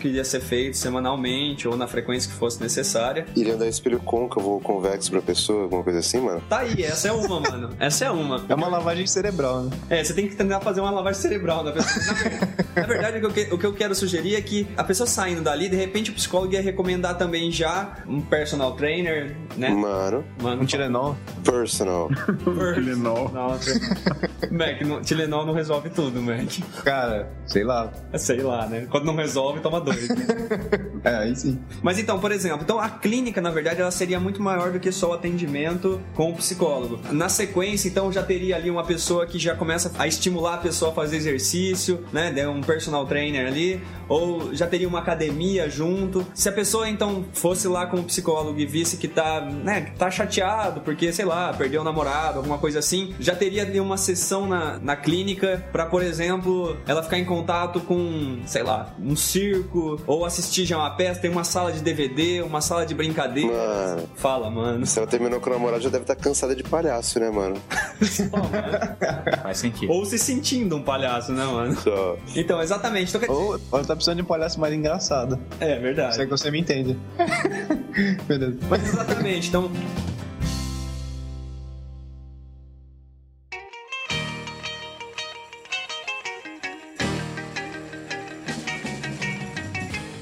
[0.00, 3.26] que ia ser feito semanalmente ou na frequência que fosse necessária.
[3.36, 6.42] Iria dar espelho côncavo ou convexo pra pessoa, alguma coisa assim, mano?
[6.48, 7.70] Tá aí, essa é uma, mano.
[7.78, 8.44] Essa é uma.
[8.48, 9.70] É uma lavagem cerebral, né?
[9.88, 12.16] É, você tem que tentar fazer uma lavagem cerebral na pessoa.
[12.76, 15.42] Na verdade, o, que eu, o que eu quero sugerir é que a pessoa saindo
[15.42, 19.68] dali, de repente o psicólogo ia recomendar também já um personal trainer, né?
[19.70, 21.16] Mano, Mano, Um Tilenol.
[21.44, 22.08] personal.
[22.74, 23.30] Tilenol.
[23.32, 23.72] Nossa.
[24.50, 26.48] Mac, não, Tilenol não resolve tudo, Mac.
[26.84, 27.90] Cara, sei lá.
[28.16, 28.86] Sei lá, né?
[28.90, 30.08] Quando não resolve, toma dois.
[31.04, 31.60] É, aí sim.
[31.80, 34.90] Mas então, por exemplo, então a clínica, na verdade, ela seria muito maior do que
[34.90, 36.98] só o atendimento com o psicólogo.
[37.12, 40.90] Na sequência, então, já teria ali uma pessoa que já começa a estimular a pessoa
[40.90, 42.48] a fazer exercício, né?
[42.48, 46.26] Um personal trainer ali, ou já teria uma academia junto.
[46.34, 50.10] Se a pessoa, então, fosse lá com o psicólogo e visse que tá, né, tá
[50.10, 54.46] chateado porque, sei lá, perdeu o namorado, alguma coisa assim, já teria ali uma sessão
[54.46, 60.00] na, na clínica pra, por exemplo, ela ficar em contato com, sei lá, um circo,
[60.06, 63.52] ou assistir já uma peça, tem uma sala de DVD, uma sala de brincadeira.
[63.52, 64.08] Mano.
[64.16, 64.86] Fala, mano.
[64.86, 67.56] Se ela terminou com o namorado, já deve estar cansada de palhaço, né, mano?
[69.42, 69.92] Faz sentido.
[69.92, 71.76] Ou se sentindo um palhaço, né, mano?
[71.80, 72.16] Só.
[72.34, 73.08] Então, exatamente.
[73.08, 75.38] Então, quer dizer- Ou ela tá precisando de um palhaço mais engraçado.
[75.60, 76.14] É verdade.
[76.14, 76.98] Se é que você me entende.
[78.26, 78.56] Beleza.
[78.68, 79.70] Mas exatamente, então.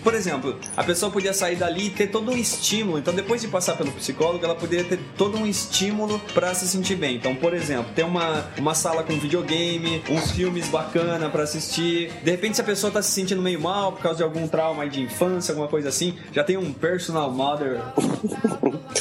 [0.06, 2.96] Por exemplo, a pessoa podia sair dali e ter todo um estímulo.
[2.96, 6.94] Então, depois de passar pelo psicólogo, ela poderia ter todo um estímulo pra se sentir
[6.94, 7.16] bem.
[7.16, 12.12] Então, por exemplo, ter uma, uma sala com videogame, uns filmes bacana pra assistir.
[12.22, 14.88] De repente, se a pessoa tá se sentindo meio mal por causa de algum trauma
[14.88, 17.80] de infância, alguma coisa assim, já tem um personal mother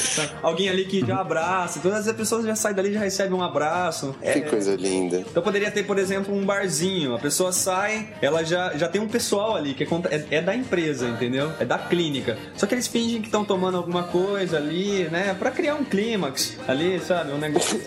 [0.42, 1.80] Alguém ali que já abraça.
[1.80, 4.14] Todas as pessoas já saem dali e já recebem um abraço.
[4.20, 5.18] Que coisa linda.
[5.18, 7.14] Então poderia ter, por exemplo, um barzinho.
[7.14, 10.54] A pessoa sai, ela já, já tem um pessoal ali que é, é, é da
[10.54, 11.52] empresa, entendeu?
[11.60, 12.36] É da clínica.
[12.56, 15.34] Só que eles fingem que estão tomando alguma coisa ali, né?
[15.38, 17.32] Pra criar um clímax ali, sabe?
[17.32, 17.80] Um negócio.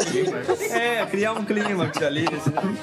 [0.72, 2.26] é, criar um clímax ali.
[2.28, 2.78] assim.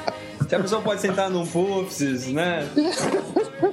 [0.49, 2.69] Se a pessoa pode sentar num puffs, né?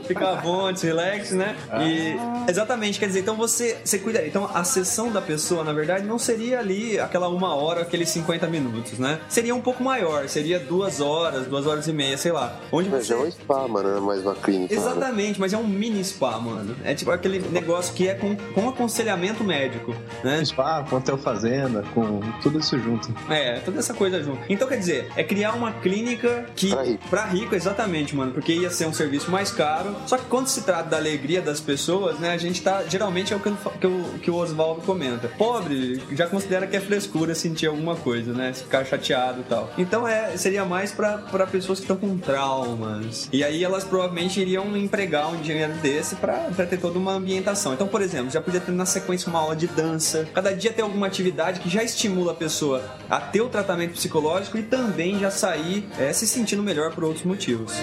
[0.07, 1.55] Ficar à vontade, relax, né?
[1.85, 2.15] E
[2.49, 4.25] exatamente, quer dizer, então você, você cuida.
[4.25, 8.47] Então a sessão da pessoa, na verdade, não seria ali aquela uma hora, aqueles 50
[8.47, 9.19] minutos, né?
[9.29, 12.59] Seria um pouco maior, seria duas horas, duas horas e meia, sei lá.
[12.71, 13.27] Onde Mas já é você.
[13.27, 14.73] um spa, mano, não é mais uma clínica.
[14.73, 14.87] mano.
[14.87, 16.75] Exatamente, mas é um mini spa, mano.
[16.83, 20.43] É tipo aquele negócio que é com, com aconselhamento médico, né?
[20.43, 23.13] Spa, com hotel fazenda, com tudo isso junto.
[23.29, 24.39] É, toda essa coisa junto.
[24.49, 26.69] Então, quer dizer, é criar uma clínica que.
[26.69, 27.09] Pra rico.
[27.09, 28.31] Pra rico, exatamente, mano.
[28.31, 29.95] Porque ia ser um serviço mais caro.
[30.05, 32.31] Só que quando se trata da alegria das pessoas, né?
[32.31, 32.83] A gente tá.
[32.87, 35.27] Geralmente é o que, que, o- que o Oswaldo comenta.
[35.37, 38.51] Pobre já considera que é frescura sentir alguma coisa, né?
[38.53, 39.71] Se ficar chateado e tal.
[39.77, 43.29] Então é, seria mais pra, pra pessoas que estão com traumas.
[43.31, 47.73] E aí elas provavelmente iriam empregar um dinheiro desse pra, pra ter toda uma ambientação.
[47.73, 50.27] Então, por exemplo, já podia ter na sequência uma aula de dança.
[50.33, 54.57] Cada dia ter alguma atividade que já estimula a pessoa a ter o tratamento psicológico
[54.57, 57.73] e também já sair é, se sentindo melhor por outros motivos.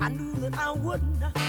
[0.00, 1.47] I knew that I.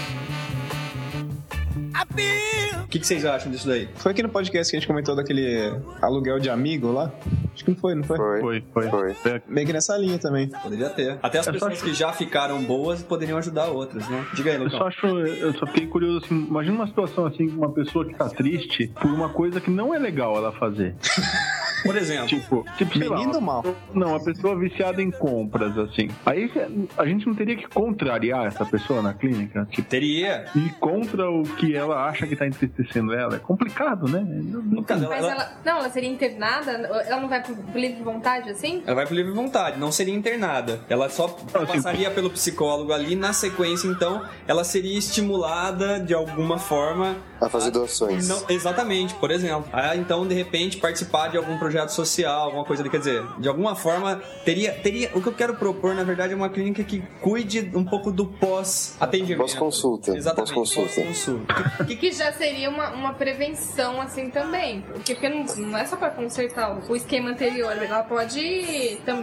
[2.82, 3.88] O que, que vocês acham disso daí?
[3.94, 7.12] Foi aqui no podcast que a gente comentou daquele aluguel de amigo lá.
[7.54, 8.16] Acho que não foi, não foi?
[8.16, 8.40] Foi.
[8.40, 8.88] Foi, foi.
[8.90, 9.14] Foi.
[9.14, 9.42] Foi.
[9.46, 10.48] Meio que nessa linha também.
[10.48, 11.18] Poderia ter.
[11.22, 14.26] Até as Eu pessoas acho- que já ficaram boas poderiam ajudar outras, né?
[14.34, 14.88] Diga aí, Eu só Lucão.
[14.88, 18.88] acho, eu só fiquei curioso assim, imagina uma situação assim, uma pessoa que tá triste
[19.00, 20.94] por uma coisa que não é legal ela fazer.
[21.82, 23.64] Por exemplo, Tipo, tipo sei lá, Menino uma- mal.
[23.94, 26.08] Não, a pessoa viciada em compras, assim.
[26.26, 26.50] Aí
[26.96, 29.66] a gente não teria que contrariar essa pessoa na clínica?
[29.70, 30.44] Tipo, teria.
[30.54, 33.36] ir contra o que ela acha que tá entristecendo ela.
[33.36, 34.20] É complicado, né?
[34.24, 35.52] No caso, ela, Mas ela.
[35.64, 36.70] Não, ela seria internada?
[36.72, 38.82] Ela não vai por por livre vontade assim?
[38.86, 40.80] ela vai por livre vontade, não seria internada.
[40.88, 43.14] Ela só Não, assim, passaria pelo psicólogo ali.
[43.16, 48.28] Na sequência, então, ela seria estimulada de alguma forma A fazer doações.
[48.28, 49.68] Não, exatamente, por exemplo.
[49.72, 52.90] Ah, então, de repente, participar de algum projeto social, alguma coisa ali.
[52.90, 54.72] Quer dizer, de alguma forma, teria.
[54.72, 58.10] teria o que eu quero propor, na verdade, é uma clínica que cuide um pouco
[58.10, 59.38] do pós-atendimento.
[59.38, 61.02] Pós-consulta, Exatamente, pós-consulta.
[61.02, 61.84] pós-consulta.
[61.84, 64.82] Que, que já seria uma, uma prevenção assim também.
[64.82, 67.72] Porque, porque não, não é só pra consertar o, o esquema anterior.
[67.76, 69.19] Ela pode também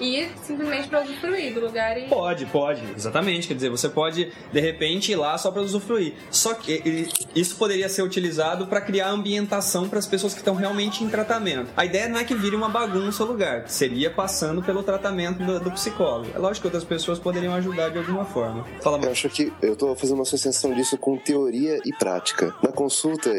[0.00, 2.08] ir simplesmente pra usufruir do lugar e.
[2.08, 3.48] Pode, pode, exatamente.
[3.48, 6.14] Quer dizer, você pode de repente ir lá só para usufruir.
[6.30, 11.04] Só que isso poderia ser utilizado para criar ambientação para as pessoas que estão realmente
[11.04, 11.70] em tratamento.
[11.76, 15.60] A ideia não é que vire uma bagunça o lugar, seria passando pelo tratamento do,
[15.60, 16.30] do psicólogo.
[16.34, 18.64] É lógico que outras pessoas poderiam ajudar de alguma forma.
[18.82, 19.12] Fala, Eu mano.
[19.12, 22.54] acho que eu tô fazendo uma associação disso com teoria e prática.
[22.62, 23.30] Na consulta,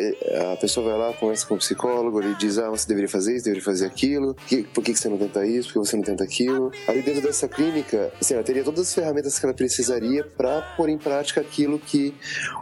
[0.53, 3.45] a pessoa vai lá, conversa com o psicólogo, ele diz, ah, você deveria fazer isso,
[3.45, 6.03] deveria fazer aquilo, que, por que, que você não tenta isso, por que você não
[6.03, 6.50] tenta aquilo.
[6.87, 10.89] Ali dentro dessa clínica, assim, ela teria todas as ferramentas que ela precisaria para pôr
[10.89, 12.13] em prática aquilo que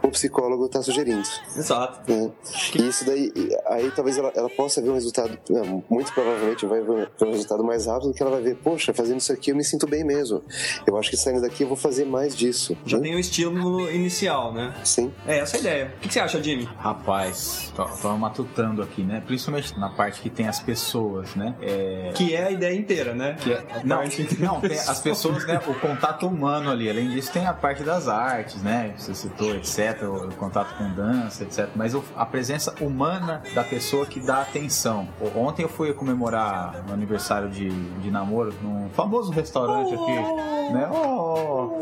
[0.02, 1.26] o psicólogo está sugerindo.
[1.56, 2.10] Exato.
[2.12, 2.30] né?
[2.74, 3.32] E isso daí,
[3.66, 7.64] aí talvez ela, ela possa ver um resultado, não, muito provavelmente vai ver um resultado
[7.64, 10.42] mais rápido, que ela vai ver, poxa, fazendo isso aqui eu me sinto bem mesmo.
[10.86, 12.76] Eu acho que saindo daqui eu vou fazer mais disso.
[12.84, 13.04] Já né?
[13.04, 14.74] tem o estímulo inicial, né?
[14.84, 15.12] Sim.
[15.26, 15.94] É essa a ideia.
[15.96, 16.64] O que que você acha, Jimmy?
[16.78, 19.22] Rapaz, tô, tô matutando aqui, né?
[19.26, 21.54] Principalmente na parte que tem as pessoas, né?
[21.60, 23.36] É, Que é a ideia inteira, né?
[23.40, 24.02] que é- não,
[24.38, 25.60] não, tem as pessoas, né?
[25.66, 26.88] O contato humano ali.
[26.88, 28.94] Além disso, tem a parte das artes, né?
[28.96, 30.02] Você citou, etc.
[30.02, 31.68] O, o contato com dança, etc.
[31.74, 35.08] Mas o- a presença humana da pessoa que dá atenção.
[35.20, 40.88] O- Ontem eu fui comemorar o aniversário de, de namoro num famoso restaurante aqui, né?
[40.92, 41.80] Oh,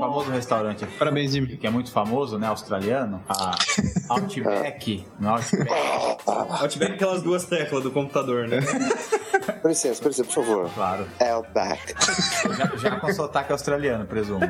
[0.00, 0.96] famoso restaurante aqui.
[0.96, 1.56] Parabéns, Jimmy.
[1.56, 2.46] Que é muito famoso, né?
[2.46, 3.22] Australiano.
[3.28, 3.54] A
[4.10, 5.06] Outback.
[5.18, 5.70] No Outback.
[6.62, 8.58] Outback é aquelas duas teclas do computador, né?
[9.64, 10.70] Com licença, com licença, por favor.
[10.74, 11.06] Claro.
[11.18, 11.94] Outback.
[12.54, 14.40] Já, já com sotaque australiano, presumo.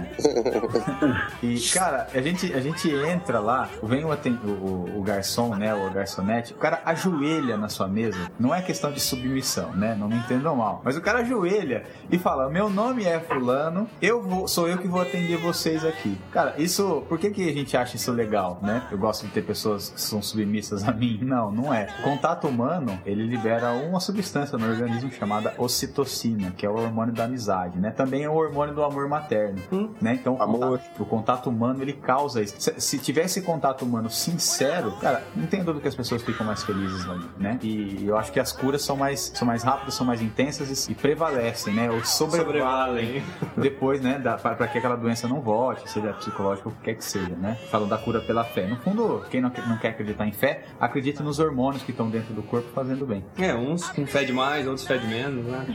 [1.41, 5.73] E, cara, a gente, a gente entra lá, vem o, o, o- o garçom, né,
[5.73, 8.29] o garçonete, o cara ajoelha na sua mesa.
[8.41, 9.95] Não é questão de submissão, né?
[9.97, 10.83] Não me entendam mal.
[10.85, 14.89] Mas o cara ajoelha e fala: Meu nome é Fulano, eu vou, sou eu que
[14.89, 16.19] vou atender vocês aqui.
[16.33, 18.83] Cara, isso, por que, que a gente acha isso legal, né?
[18.91, 21.21] Eu gosto de ter pessoas que são submissas a mim.
[21.23, 21.87] Não, não é.
[22.01, 27.15] O contato humano, ele libera uma substância no organismo chamada ocitocina, que é o hormônio
[27.15, 27.91] da amizade, né?
[27.91, 29.59] Também é o hormônio do amor materno,
[30.01, 30.15] né?
[30.15, 30.79] Então, o Amor.
[30.79, 32.55] contato- o contato humano, ele causa isso.
[32.59, 36.63] Se, se tivesse contato humano sincero, cara, não tem dúvida que as pessoas ficam mais
[36.63, 37.59] felizes ali, né?
[37.63, 40.93] E eu acho que as curas são mais, são mais rápidas, são mais intensas e,
[40.93, 41.91] e prevalecem, né?
[41.91, 43.23] Ou sobrevalem
[43.57, 44.19] depois, né?
[44.43, 47.57] Para que aquela doença não volte, seja psicológica ou o que quer que seja, né?
[47.71, 48.67] Falam da cura pela fé.
[48.67, 52.09] No fundo, quem não, quer- não quer acreditar em fé, acredita nos hormônios que estão
[52.09, 53.25] dentro do corpo fazendo bem.
[53.39, 55.67] É, uns com fé de mais, outros fé de menos, né?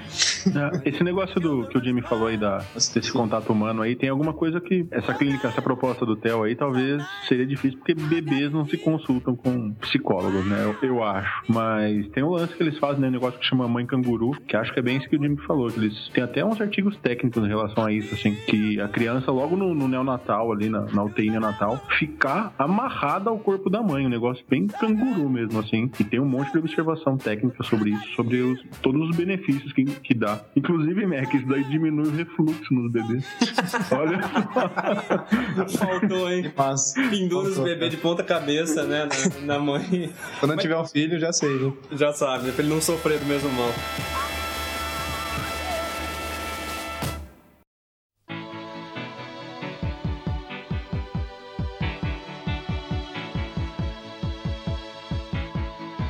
[0.83, 2.59] É, Esse negócio do que o Jimmy falou aí da,
[2.93, 6.55] desse contato humano aí, tem alguma coisa que essa clínica, essa proposta do Theo aí,
[6.55, 10.63] talvez seria difícil, porque bebês não se consultam com psicólogos, né?
[10.81, 11.43] Eu, eu acho.
[11.47, 13.07] Mas tem um lance que eles fazem, né?
[13.07, 15.37] Um negócio que chama mãe canguru, que acho que é bem isso que o Jimmy
[15.45, 18.87] falou, que eles têm até uns artigos técnicos em relação a isso, assim, que a
[18.87, 23.81] criança, logo no, no neonatal, ali na, na UTI neonatal, ficar amarrada ao corpo da
[23.81, 25.89] mãe, um negócio bem canguru mesmo, assim.
[25.99, 29.83] E tem um monte de observação técnica sobre isso, sobre os- todos os benefícios que,
[29.85, 30.39] que dá.
[30.55, 33.25] Inclusive, Mac, isso daí diminui o refluxo nos bebês.
[33.91, 34.19] Olha
[35.67, 35.85] só.
[35.85, 36.51] Faltou, hein?
[36.55, 39.07] Mas Pendura os bebês de ponta cabeça, né?
[39.41, 40.11] Na, na mãe.
[40.39, 41.77] quando eu tiver um filho, já sei, viu?
[41.91, 42.51] Já sabe, né?
[42.51, 44.28] Pra ele não sofrer do mesmo mal.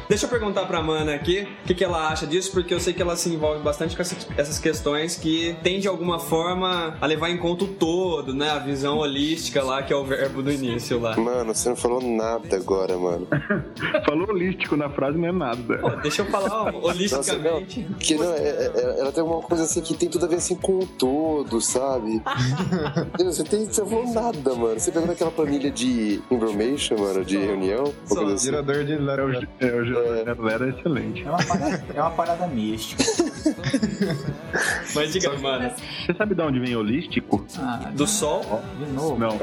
[0.10, 2.94] Deixa eu perguntar pra Mana aqui o que, que ela acha disso, porque eu sei
[2.94, 7.30] que ela se envolve bastante com essas, questões que tem de alguma forma a levar
[7.30, 8.50] em conta o todo, né?
[8.50, 11.16] A visão holística lá, que é o verbo do início lá.
[11.16, 13.28] Mano, você não falou nada agora, mano.
[14.06, 15.78] Falou holístico na frase, não é nada.
[15.78, 16.84] Pô, deixa eu falar ó, Nossa, não.
[16.90, 17.88] holisticamente.
[18.00, 20.56] Que não, é- é- ela tem uma coisa assim que tem tudo a ver assim
[20.56, 22.22] com o todo, sabe?
[23.14, 23.32] Entendeu?
[23.32, 24.80] você, tem, você não falou nada, mano.
[24.80, 28.46] Você pegou naquela planilha de information, mano, de reunião, coisa assim.
[28.46, 29.48] Gerador de É o, laranja.
[29.60, 29.86] é o,
[30.26, 31.24] Ela era excelente.
[31.24, 33.04] É uma parada, é uma parada mística.
[34.96, 35.72] Mas diga, mano.
[36.06, 37.46] Você sabe de onde vem holístico?
[37.58, 38.62] Ah, Do sol.
[38.80, 39.18] de novo.
[39.18, 39.38] Não.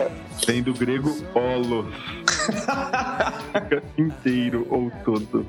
[0.47, 1.87] Vem do grego holos.
[3.97, 5.47] Inteiro ou todo.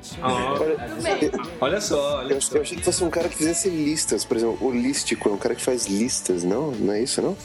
[1.02, 1.30] Bem.
[1.60, 2.56] olha só, olha Eu, só.
[2.56, 5.54] eu achei que fosse um cara que fizesse listas, por exemplo, holístico é um cara
[5.54, 6.70] que faz listas, não?
[6.72, 7.36] Não é isso, não?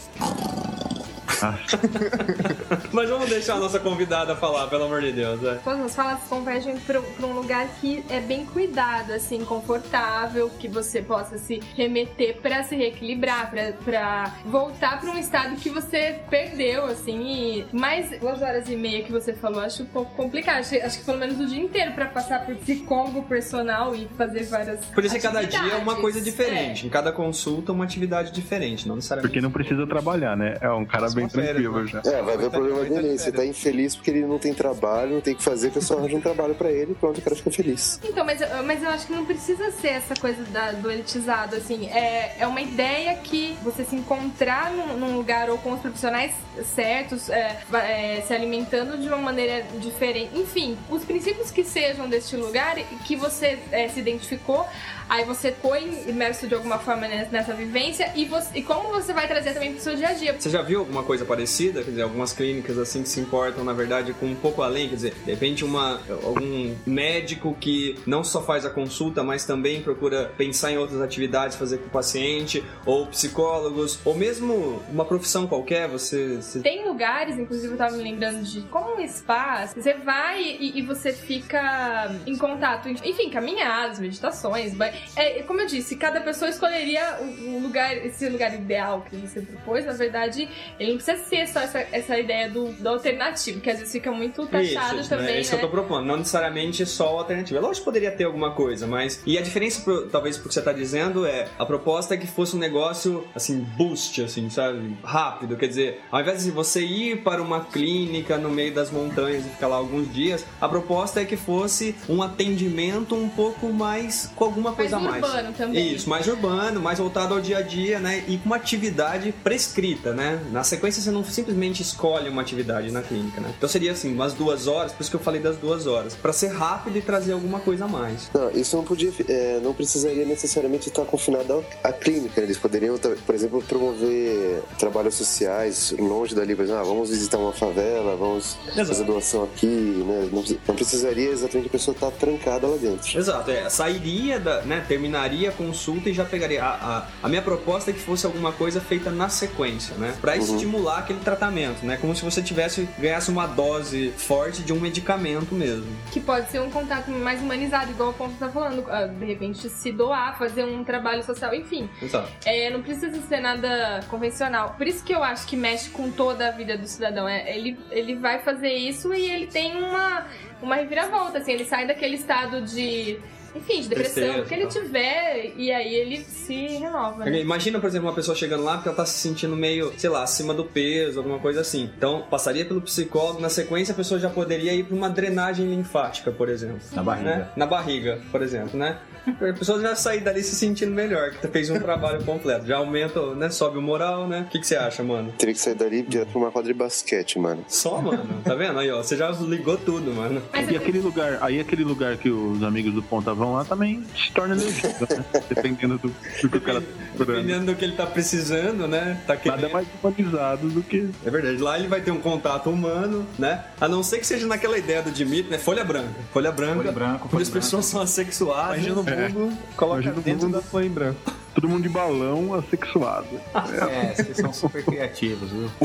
[2.91, 5.43] Mas vamos deixar a nossa convidada falar, pelo amor de Deus.
[5.43, 5.59] é.
[5.63, 10.67] Quando as falas convergem pra, pra um lugar que é bem cuidado, assim, confortável, que
[10.67, 16.19] você possa se remeter pra se reequilibrar, pra, pra voltar pra um estado que você
[16.29, 17.13] perdeu, assim.
[17.23, 20.59] E mais duas horas e meia que você falou, acho um pouco complicado.
[20.59, 24.43] Acho, acho que pelo menos o dia inteiro pra passar por psicólogo personal e fazer
[24.45, 24.85] várias.
[24.85, 26.01] Podia ser cada dia uma atividades.
[26.01, 26.85] coisa diferente.
[26.85, 29.29] Em cada consulta, uma atividade diferente, não necessariamente.
[29.31, 30.57] Porque não precisa trabalhar, né?
[30.61, 32.01] É um cara bem Férias, tranquilo já.
[32.05, 33.09] É, vai ver o problema tá dele.
[33.13, 35.71] de Você tá infeliz porque ele não tem trabalho, não tem o que fazer, a
[35.71, 37.99] pessoa arranja um trabalho pra ele e pronto, o cara fica feliz.
[38.03, 41.55] Então, mas, eu- mas eu acho que não precisa ser essa coisa da, do elitizado,
[41.55, 41.87] assim.
[41.87, 46.33] É, é uma ideia que você se encontrar num, num lugar ou com os profissionais
[46.75, 50.37] certos, é, é, se alimentando de uma maneira diferente.
[50.37, 54.65] Enfim, os princípios que sejam deste lugar e que você é, se identificou,
[55.13, 59.27] aí você foi imerso de alguma forma nessa, vivência e, você- e como você vai
[59.27, 60.33] trazer também pro seu dia a dia.
[60.39, 61.83] Você já viu alguma coisa parecida?
[61.83, 64.89] Quer dizer, algumas clínicas assim que se importam, na verdade, com um pouco além?
[64.89, 69.81] Quer dizer, de repente uma, algum médico que não só faz a consulta, mas também
[69.83, 75.45] procura pensar em outras atividades, fazer com o paciente, ou psicólogos, ou mesmo uma profissão
[75.47, 76.37] qualquer, você...
[76.37, 80.79] você- Tem lugares, inclusive eu tava me lembrando de como um spa, você vai e,
[80.79, 84.93] e você fica em contato, enfim, caminhadas, meditações, banho.
[85.15, 89.41] É, como eu disse, cada pessoa escolheria o, o lugar, esse lugar ideal que você
[89.41, 89.85] propôs.
[89.85, 90.47] Na verdade,
[90.79, 94.11] ele não precisa ser só essa, essa ideia do, do alternativo, que às vezes fica
[94.11, 95.37] muito taxado Isso, também, né?
[95.37, 96.05] É isso que eu tô propondo.
[96.05, 97.57] Não necessariamente só o alternativo.
[97.57, 99.21] É lógico que poderia ter alguma coisa, mas.
[99.25, 102.27] E a diferença, pro- talvez, pro que você tá dizendo é a proposta é que
[102.27, 104.97] fosse um negócio, assim, boost, assim, sabe?
[105.03, 105.55] Rápido.
[105.57, 109.49] Quer dizer, ao invés de você ir para uma clínica no meio das montanhas e
[109.49, 114.31] ficar lá alguns dias, a proposta é que fosse um atendimento um pouco mais.
[114.35, 115.23] com alguma Mais coisa a mais.
[115.23, 115.93] urbano também.
[115.93, 118.23] Isso, mais urbano, mais voltado ao dia a dia, né?
[118.27, 120.39] E com uma atividade prescrita, né?
[120.51, 123.53] Na sequência você não simplesmente escolhe uma atividade na clínica, né?
[123.57, 126.31] Então seria assim, umas duas horas, por isso que eu falei das duas horas, Pra
[126.33, 128.29] ser rápido e trazer alguma coisa a mais.
[128.33, 132.41] Não, isso não podia, é, não precisaria necessariamente estar confinado à clínica.
[132.41, 137.53] Eles poderiam, por exemplo, promover trabalhos sociais longe dali, por exemplo, ah, vamos visitar uma
[137.53, 140.29] favela, vamos fazer doação aqui, né?
[140.67, 143.17] Não precisaria exatamente a pessoa estar trancada lá dentro.
[143.17, 146.63] Exato, é, sairia da, né, terminaria a consulta e já pegaria.
[146.63, 150.15] A, a, a minha proposta é que fosse alguma coisa feita na sequência, né?
[150.19, 151.97] Pra estimular aquele tratamento, né?
[151.97, 155.85] Como se você tivesse, ganhasse uma dose forte de um medicamento mesmo.
[156.11, 158.85] Que pode ser um contato mais humanizado, igual o Ponto tá falando.
[158.89, 161.89] ah, De repente, se doar, fazer um trabalho social, enfim.
[162.01, 162.31] Exato.
[162.45, 164.75] É, não precisa ser nada convencional.
[164.77, 167.27] Por isso que eu acho que mexe com toda a vida do cidadão.
[167.27, 170.25] É, ele, ele vai fazer isso e ele tem uma,
[170.61, 171.51] uma reviravolta, assim.
[171.53, 173.19] Ele sai daquele estado de...
[173.55, 174.69] Enfim, de depressão, Tristeza, que ele tá.
[174.69, 177.39] tiver, e aí ele se renova, né?
[177.39, 180.23] Imagina, por exemplo, uma pessoa chegando lá porque ela tá se sentindo meio, sei lá,
[180.23, 181.89] acima do peso, alguma coisa assim.
[181.95, 186.31] Então, passaria pelo psicólogo, na sequência a pessoa já poderia ir pra uma drenagem linfática,
[186.31, 186.79] por exemplo.
[186.91, 187.29] Na barriga.
[187.29, 187.49] Né?
[187.55, 188.97] Na barriga, por exemplo, né?
[189.49, 192.65] A pessoa já sair dali se sentindo melhor, que fez um trabalho completo.
[192.65, 193.49] Já aumenta, né?
[193.49, 194.41] Sobe o moral, né?
[194.47, 195.33] O que, que você acha, mano?
[195.37, 197.63] Teria que sair dali direto pra uma quadra de basquete, mano.
[197.67, 198.41] Só, mano.
[198.43, 198.79] Tá vendo?
[198.79, 199.01] Aí, ó.
[199.01, 200.41] Você já ligou tudo, mano.
[200.51, 204.03] Mas E aquele lugar, aí aquele lugar que os amigos do Ponta vão lá também
[204.15, 205.25] se torna legítimo, né?
[205.49, 206.09] Dependendo do,
[206.41, 207.41] do que o cara tá procurando.
[207.43, 209.21] Dependendo do que ele tá precisando, né?
[209.25, 209.61] Tá querendo.
[209.61, 211.09] Nada mais humanizado do que.
[211.25, 213.63] É verdade, lá ele vai ter um contato humano, né?
[213.79, 215.57] A não ser que seja naquela ideia do Dimitri, né?
[215.57, 216.09] Folha branca.
[216.31, 216.75] Folha branca.
[216.75, 218.77] Folha branca, folha as pessoas são assexuadas.
[218.77, 220.55] Imagina o mundo, coloca Imagina dentro mundo.
[220.55, 221.19] da folha em branco.
[221.53, 223.27] Todo mundo de balão assexuado.
[223.53, 225.69] É, vocês são super criativos, viu?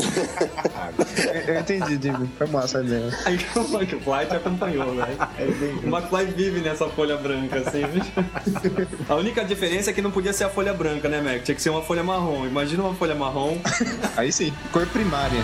[1.19, 2.29] Eu, eu entendi, Jimmy.
[2.39, 3.11] Foi massa a ideia.
[3.25, 5.17] Aí o McFly te acompanhou, né?
[5.83, 7.83] O McFly vive nessa folha branca, assim.
[9.09, 11.43] A única diferença é que não podia ser a folha branca, né, Mac?
[11.43, 12.47] Tinha que ser uma folha marrom.
[12.47, 13.59] Imagina uma folha marrom.
[14.17, 15.41] Aí sim, cor primária.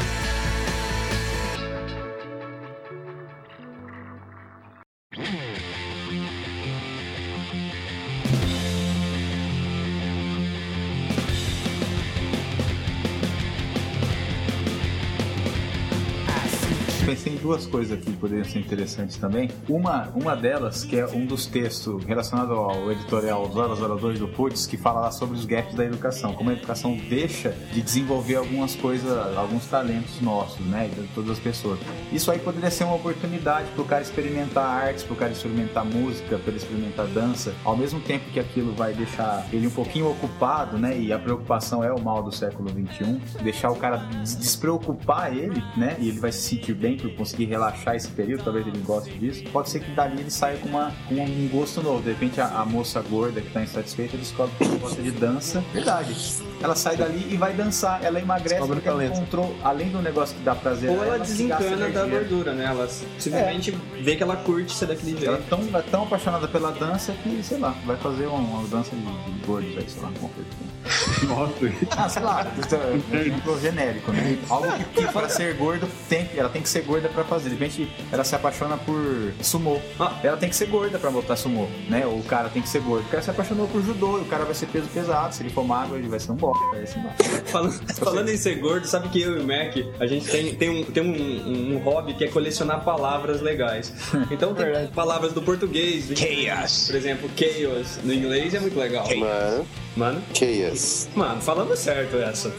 [17.55, 19.49] Duas coisas que poderiam ser interessantes também.
[19.69, 24.77] Uma, uma delas, que é um dos textos relacionado ao editorial 002 do Putz, que
[24.77, 29.09] fala lá sobre os gaps da educação, como a educação deixa de desenvolver algumas coisas,
[29.37, 31.79] alguns talentos nossos, né, de todas as pessoas.
[32.13, 35.85] Isso aí poderia ser uma oportunidade para o cara experimentar artes, para o cara experimentar
[35.85, 40.11] música, para ele experimentar dança, ao mesmo tempo que aquilo vai deixar ele um pouquinho
[40.11, 44.37] ocupado, né, e a preocupação é o mal do século 21, deixar o cara des-
[44.37, 48.67] despreocupar ele, né, e ele vai se sentir bem por conseguir relaxar esse período, talvez
[48.67, 49.43] ele goste disso.
[49.53, 52.03] Pode ser que dali ele saia com, uma, com um gosto novo.
[52.03, 55.63] De repente a, a moça gorda que tá insatisfeita descobre que ela gosta de dança.
[55.73, 56.15] Verdade.
[56.63, 58.03] Ela sai dali e vai dançar.
[58.03, 61.33] Ela emagrece Descobre porque ela encontrou, além do negócio que dá prazer, Ou ela gasta
[61.35, 62.65] desencana da gordura, né?
[62.65, 62.89] Ela
[63.19, 63.71] simplesmente
[64.01, 65.47] vê que ela curte ser daquele Ela jeito.
[65.47, 68.69] é tão, ela é tão apaixonada pela dança que, sei lá, vai fazer uma, uma
[68.69, 70.45] dança de, de gordos aí, sei lá, como foi.
[71.27, 71.53] Nossa,
[71.97, 74.39] Ah, sei lá, isso é um exemplo genérico, né?
[74.51, 77.51] Algo que, que pra ser gordo, tem, ela tem que ser gorda pra fazer.
[77.51, 79.79] De repente, ela se apaixona por sumô.
[79.99, 80.19] Ah.
[80.23, 82.07] Ela tem que ser gorda pra botar sumô, né?
[82.07, 83.05] Ou o cara tem que ser gordo.
[83.07, 85.35] O cara se apaixonou por judô, e o cara vai ser peso pesado.
[85.35, 86.65] Se ele for magro, ele vai ser um bosta.
[86.83, 87.03] Assim.
[87.47, 90.69] Falando, falando em ser gordo, sabe que eu e o Mac, a gente tem, tem,
[90.69, 93.93] um, tem um, um hobby que é colecionar palavras legais.
[94.31, 96.87] Então tem palavras do português, do inglês.
[96.87, 99.07] Por exemplo, chaos no inglês é muito legal.
[99.17, 99.67] Mano,
[99.97, 101.09] Mano, chaos.
[101.15, 102.53] mano, falando certo essa.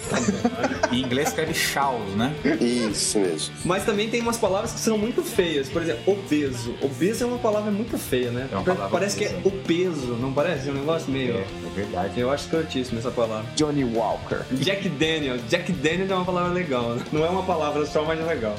[0.91, 2.33] Em inglês escreve chaos, né?
[2.61, 3.53] Isso mesmo.
[3.65, 5.67] Mas também tem umas palavras que são muito feias.
[5.69, 6.75] Por exemplo, obeso.
[6.81, 8.47] Obeso é uma palavra muito feia, né?
[8.51, 9.47] É uma palavra parece que é obesa.
[9.47, 10.69] o peso, não parece?
[10.69, 11.35] É um negócio meio.
[11.35, 12.19] É, é verdade.
[12.19, 13.45] Eu acho escrotíssimo essa palavra.
[13.55, 14.41] Johnny Walker.
[14.51, 15.37] Jack Daniel.
[15.49, 17.03] Jack Daniel é uma palavra legal, né?
[17.11, 18.55] Não é uma palavra só, mas é legal.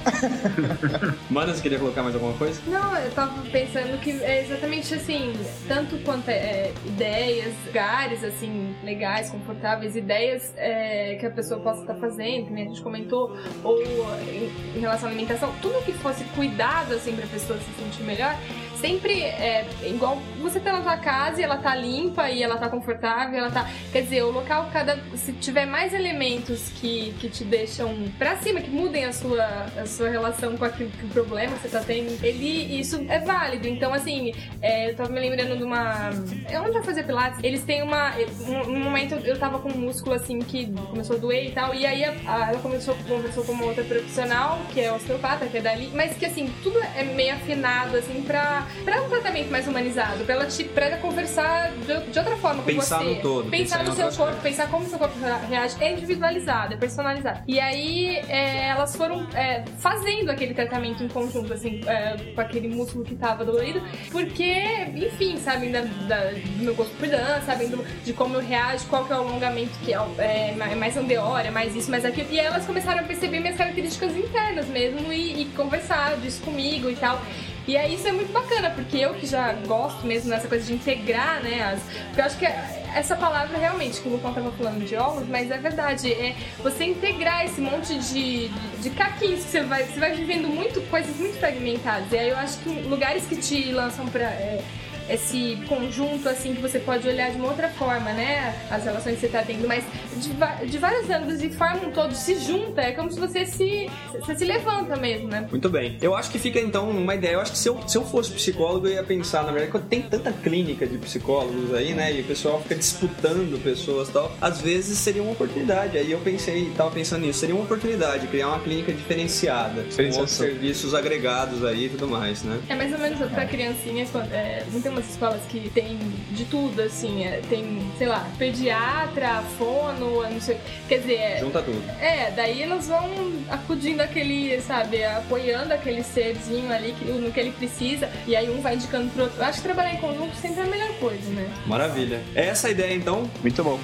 [1.31, 2.61] Mano, você queria colocar mais alguma coisa?
[2.67, 5.33] Não, eu tava pensando que é exatamente assim,
[5.67, 11.95] tanto quanto é, ideias, lugares assim, legais, confortáveis, ideias é, que a pessoa possa estar
[11.95, 16.95] fazendo, que a gente comentou, ou em, em relação à alimentação, tudo que fosse cuidado
[16.95, 18.35] assim pra pessoa se sentir melhor,
[18.77, 22.69] sempre é igual você tá na sua casa e ela tá limpa e ela tá
[22.69, 23.69] confortável, ela tá.
[23.93, 24.99] Quer dizer, o local, cada.
[25.17, 29.45] Se tiver mais elementos que, que te deixam pra cima, que mudem a sua,
[29.81, 32.79] a sua relação com aquilo que o problema você tá tendo, ele.
[32.79, 33.67] Isso é válido.
[33.69, 36.11] Então, assim, é, eu tava me lembrando de uma.
[36.49, 38.13] É onde eu fazia Pilates, eles têm uma.
[38.49, 41.75] Um, um momento eu tava com um músculo assim que começou a doer e tal.
[41.75, 45.59] E aí a- a- ela começou, conversou com uma outra profissional, que é osteopata, que
[45.59, 49.67] é dali, mas que assim, tudo é meio afinado, assim, pra, pra um tratamento mais
[49.67, 53.05] humanizado, pra ela, te, pra ela conversar de, de outra forma com Pensar você.
[53.15, 54.43] no todo, Pensar pensar no seu corpo, coisas.
[54.43, 55.15] pensar como seu corpo
[55.49, 55.77] reage.
[55.81, 57.41] É individualizado, é personalizado.
[57.47, 62.69] E aí é, elas foram é, fazendo aquele tratamento em conjunto, assim, é, com aquele
[62.69, 64.55] músculo que tava dolorido, porque,
[64.95, 68.85] enfim, sabem da, da- do meu gosto por dança, sabem do- de como eu reajo,
[68.87, 72.05] qual que é o alongamento que é, é mais- mais andeor, é mais isso, mais
[72.05, 72.29] aquilo.
[72.31, 76.97] E elas começaram a perceber minhas características internas mesmo e, e conversar disso comigo e
[76.97, 77.21] tal.
[77.67, 80.73] E aí isso é muito bacana, porque eu que já gosto mesmo dessa coisa de
[80.73, 81.63] integrar, né?
[81.65, 85.29] As, porque eu acho que essa palavra realmente, que o Lucão tava falando de ovos,
[85.29, 89.83] mas é verdade, é você integrar esse monte de, de, de caquinhos que você vai,
[89.83, 92.11] você vai vivendo muito, coisas muito fragmentadas.
[92.13, 94.25] E aí eu acho que lugares que te lançam pra.
[94.25, 94.63] é,
[95.09, 98.55] esse conjunto assim que você pode olhar de uma outra forma, né?
[98.71, 99.85] As relações que você tá tendo, mas
[100.17, 103.89] de, de vários ângulos e formam todos, se junta, é como se você se,
[104.21, 105.47] você se levanta mesmo, né?
[105.51, 105.97] Muito bem.
[106.01, 107.33] Eu acho que fica então uma ideia.
[107.35, 109.87] Eu acho que se eu, se eu fosse psicólogo, eu ia pensar, na verdade, quando
[109.89, 112.13] tem tanta clínica de psicólogos aí, né?
[112.13, 114.33] E o pessoal fica disputando pessoas e tal.
[114.41, 115.97] Às vezes seria uma oportunidade.
[115.99, 120.31] Aí eu pensei, tava pensando nisso, seria uma oportunidade criar uma clínica diferenciada, com outros
[120.33, 122.59] serviços agregados aí e tudo mais, né?
[122.69, 125.99] É mais ou menos pra criancinha, quando- é, não tem umas escolas que tem
[126.31, 130.57] de tudo, assim, é, tem, sei lá, pediatra, fono, não sei,
[130.89, 131.83] quer dizer, é, Junta tudo.
[132.01, 137.51] é, daí elas vão acudindo aquele, sabe, apoiando aquele serzinho ali que- no que ele
[137.53, 139.39] precisa, e aí um vai indicando pro outro.
[139.39, 141.49] Eu acho que trabalhar em conjunto sempre é a melhor coisa, né?
[141.67, 142.21] Maravilha.
[142.35, 143.31] É essa a ideia então.
[143.43, 143.79] Muito bom.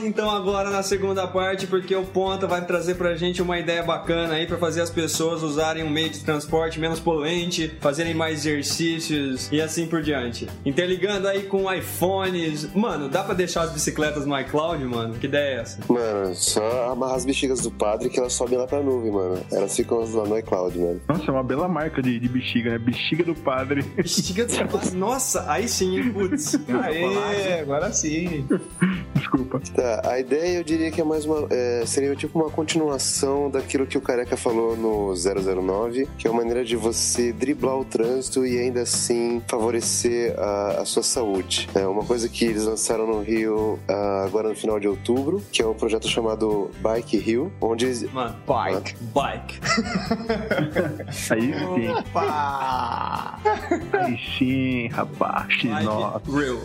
[0.00, 4.34] Então agora na segunda parte, porque o Ponta vai trazer pra gente uma ideia bacana
[4.34, 9.50] aí pra fazer as pessoas usarem um meio de transporte menos poluente, fazerem mais exercícios
[9.50, 10.48] e assim por diante.
[10.64, 12.72] Interligando aí com iPhones.
[12.74, 15.14] Mano, dá pra deixar as bicicletas no iCloud, mano?
[15.14, 15.78] Que ideia é essa?
[15.88, 19.40] Mano, só amarrar as bexigas do padre que elas sobem lá pra nuvem, mano.
[19.50, 21.00] Elas ficam lá no iCloud, mano.
[21.08, 22.78] Nossa, é uma bela marca de, de bexiga, né?
[22.78, 23.82] Bexiga do padre.
[23.82, 26.58] Bexiga do Nossa, aí sim, hein, putz.
[26.82, 28.46] Aê, agora sim.
[29.26, 29.60] Desculpa.
[29.74, 31.48] Tá, a ideia eu diria que é mais uma.
[31.50, 36.38] é, seria tipo uma continuação daquilo que o Careca falou no 009, que é uma
[36.38, 41.68] maneira de você driblar o trânsito e ainda assim favorecer a, a sua saúde.
[41.74, 45.60] É uma coisa que eles lançaram no Rio ah, agora no final de outubro, que
[45.60, 48.94] é um projeto chamado Bike Rio, onde Mano, Bike.
[49.12, 49.60] bike.
[51.30, 51.88] Aí sim.
[51.88, 53.38] Opa!
[53.92, 55.48] Aí sim, rapaz.
[55.48, 56.12] X9.
[56.12, 56.62] Bike real.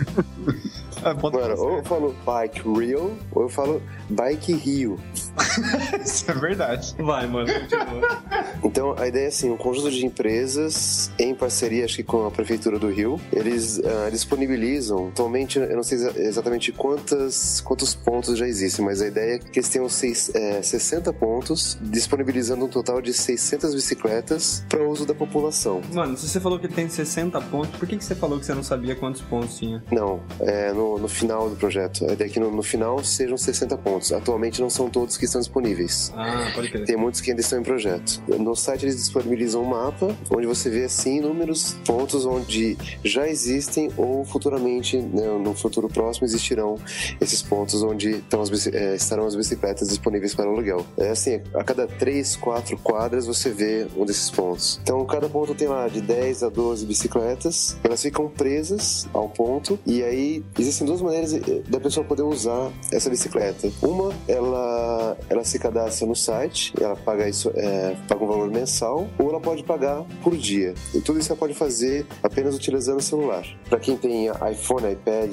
[1.04, 5.00] Ah, Mano, ou eu falo Bike Rio, ou eu falo Bike Rio.
[6.04, 6.96] Isso é verdade.
[7.00, 8.22] Vai, mano, continua.
[8.64, 12.32] Então, a ideia é assim, um conjunto de empresas, em parceria, acho que com a
[12.32, 18.38] Prefeitura do Rio, eles ah, disponibilizam, atualmente, eu não sei exa- exatamente quantas, quantos pontos
[18.38, 22.68] já existem, mas a ideia é que eles tenham seis, é, 60 pontos, disponibilizando um
[22.70, 25.82] total de 600 bicicletas para uso da população.
[25.94, 28.54] Mano, se você falou que tem 60 pontos, por que, que você falou que você
[28.54, 29.84] não sabia quantos pontos tinha?
[29.92, 32.06] Não, é no, no final do projeto.
[32.10, 34.12] A ideia é que no, no final sejam 60 pontos.
[34.12, 36.12] Atualmente não são todos que estão disponíveis.
[36.16, 36.86] Ah, pode crer.
[36.86, 38.22] Tem muitos que ainda estão em projeto.
[38.28, 43.92] No site eles disponibilizam um mapa onde você vê assim inúmeros pontos onde já existem
[43.96, 46.76] ou futuramente, né, no futuro próximo, existirão
[47.20, 50.84] esses pontos onde estão as eh, estarão as bicicletas disponíveis para aluguel.
[50.98, 54.80] É assim, a cada 3, 4 quadras você vê um desses pontos.
[54.82, 59.78] Então cada ponto tem lá de 10 a 12 bicicletas, elas ficam presas ao ponto
[59.86, 63.72] e aí existem duas maneiras eh, da pessoa poder usar essa bicicleta.
[63.82, 69.08] Uma, ela, ela se cadastra no site, ela paga isso, é, paga um valor mensal,
[69.18, 70.74] ou ela pode pagar por dia.
[70.94, 73.46] E tudo isso ela pode fazer apenas utilizando o celular.
[73.70, 75.32] Para quem tem iPhone, iPad,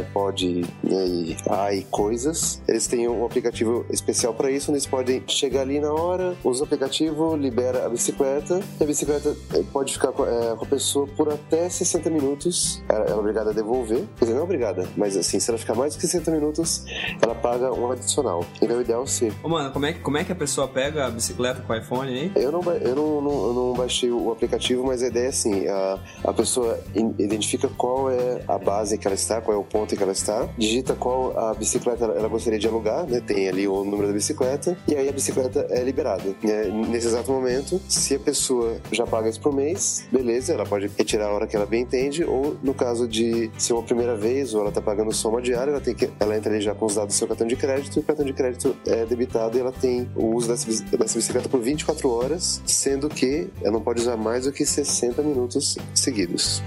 [0.00, 5.62] iPod né, e coisas, eles têm um aplicativo especial para isso, onde eles podem chegar
[5.62, 10.12] ali na hora, usa o aplicativo, libera a bicicleta, e a bicicleta eh, pode ficar
[10.12, 12.82] com, eh, com a pessoa por até 60 minutos.
[12.88, 15.58] Ela, ela é obrigada a devolver, quer dizer, não é obrigada, mas assim, se ela
[15.58, 16.84] ficar mais do que 60 minutos,
[17.20, 18.44] ela paga um adicional.
[18.60, 21.06] Então o ideal seria Ô, mano, como é, que- como é que a pessoa pega
[21.06, 22.32] a bicicleta com o iPhone aí?
[22.36, 25.66] eu não, eu não, não- eu não baixei o aplicativo, mas a ideia é assim:
[25.68, 29.64] a, a pessoa in- identifica qual é a base que ela está, qual é o
[29.64, 33.20] ponto em que ela está, digita qual a bicicleta ela, ela gostaria de alugar, né?
[33.20, 36.24] Tem ali o número da bicicleta, e aí a bicicleta é liberada.
[36.42, 36.64] né?
[36.88, 41.26] Nesse exato momento, se a pessoa já paga isso por mês, beleza, ela pode retirar
[41.28, 44.60] a hora que ela bem entende, ou no caso de ser uma primeira vez, ou
[44.60, 47.14] ela está pagando soma diária, ela, tem que, ela entra ali já com os dados
[47.14, 50.08] do seu cartão de crédito, e o cartão de crédito é debitado e ela tem
[50.14, 54.44] o uso dessa, dessa bicicleta por 24 horas, sendo que ela não pode usar mais
[54.44, 56.62] do que 60 minutos seguidos.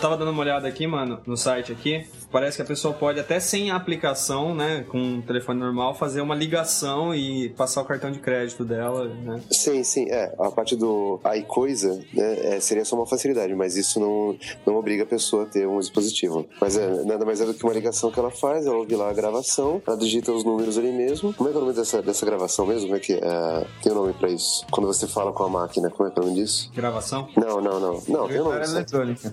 [0.00, 2.08] Tava dando uma olhada aqui, mano, no site aqui.
[2.30, 6.20] Parece que a pessoa pode, até sem a aplicação, né, com um telefone normal, fazer
[6.20, 9.40] uma ligação e passar o cartão de crédito dela, né?
[9.50, 10.34] Sim, sim, é.
[10.38, 15.02] A parte do iCoisa, né, é, seria só uma facilidade, mas isso não, não obriga
[15.02, 16.46] a pessoa a ter um dispositivo.
[16.60, 19.10] Mas é, nada mais é do que uma ligação que ela faz, ela ouve lá
[19.10, 21.32] a gravação, ela digita os números ali mesmo.
[21.34, 22.86] Como é que é o nome dessa, dessa gravação mesmo?
[22.86, 23.66] Como é que é?
[23.82, 24.64] Tem um nome pra isso?
[24.70, 26.70] Quando você fala com a máquina, como é que é o nome disso?
[26.74, 27.28] Gravação?
[27.36, 28.02] Não, não, não.
[28.08, 28.64] Não, tem um nome.
[28.64, 29.32] eletrônica.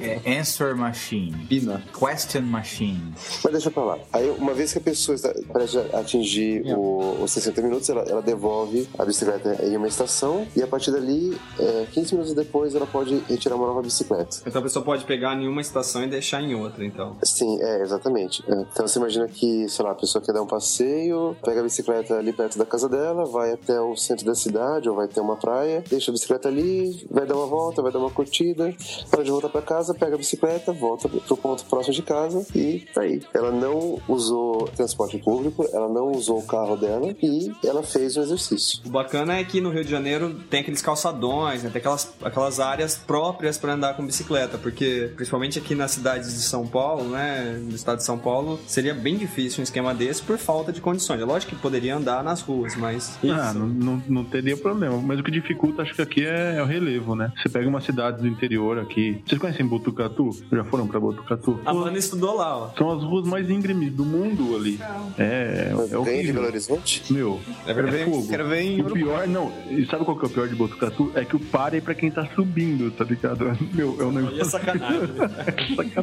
[0.00, 1.46] É Answer Machine.
[1.48, 1.82] Pina.
[2.14, 3.12] Question Machine.
[3.42, 3.98] Mas deixa pra lá.
[4.12, 8.02] Aí, uma vez que a pessoa está prestes a atingir o- os 60 minutos, ela,
[8.02, 12.74] ela devolve a bicicleta em uma estação e a partir dali, é, 15 minutos depois,
[12.74, 14.38] ela pode retirar uma nova bicicleta.
[14.46, 17.16] Então a pessoa pode pegar em uma estação e deixar em outra, então.
[17.24, 18.44] Sim, é, exatamente.
[18.48, 21.62] É, Então você imagina que, sei lá, a pessoa quer dar um passeio, pega a
[21.64, 25.20] bicicleta ali perto da casa dela, vai até o centro da cidade ou vai até
[25.20, 28.72] uma praia, deixa a bicicleta ali, vai dar uma volta, vai dar uma curtida,
[29.10, 32.86] para de voltar para casa, pega a bicicleta, volta pro ponto próximo de casa e
[32.92, 33.20] tá aí.
[33.32, 38.22] Ela não usou transporte público, ela não usou o carro dela e ela fez um
[38.22, 38.80] exercício.
[38.84, 41.70] O bacana é que no Rio de Janeiro tem aqueles calçadões, né?
[41.70, 46.42] tem aquelas, aquelas áreas próprias para andar com bicicleta, porque principalmente aqui nas cidades de
[46.42, 50.38] São Paulo, né, no estado de São Paulo, seria bem difícil um esquema desse por
[50.38, 51.20] falta de condições.
[51.20, 54.96] É lógico que poderia andar nas ruas, mas Ah, não, não, não teria problema.
[54.98, 57.32] Mas o que dificulta, acho que aqui é, é o relevo, né?
[57.36, 59.22] Você pega uma cidade do interior aqui.
[59.26, 60.30] Vocês conhecem Botucatu?
[60.52, 61.60] Já foram pra Botucatu?
[61.64, 62.70] a Ana estudou lá, ó.
[62.76, 64.80] São as ruas mais íngremes do mundo ali.
[65.18, 66.46] É, é de Belo.
[66.46, 67.12] Horizonte?
[67.12, 68.28] Meu, é, Quero ver, fogo.
[68.28, 71.12] quero ver em o pior, não, e sabe qual que é o pior de Botucatu?
[71.14, 73.56] É que o par é pra quem tá subindo, tá ligado?
[73.72, 74.44] Meu, é um E é negócio.
[74.50, 75.10] sacanagem.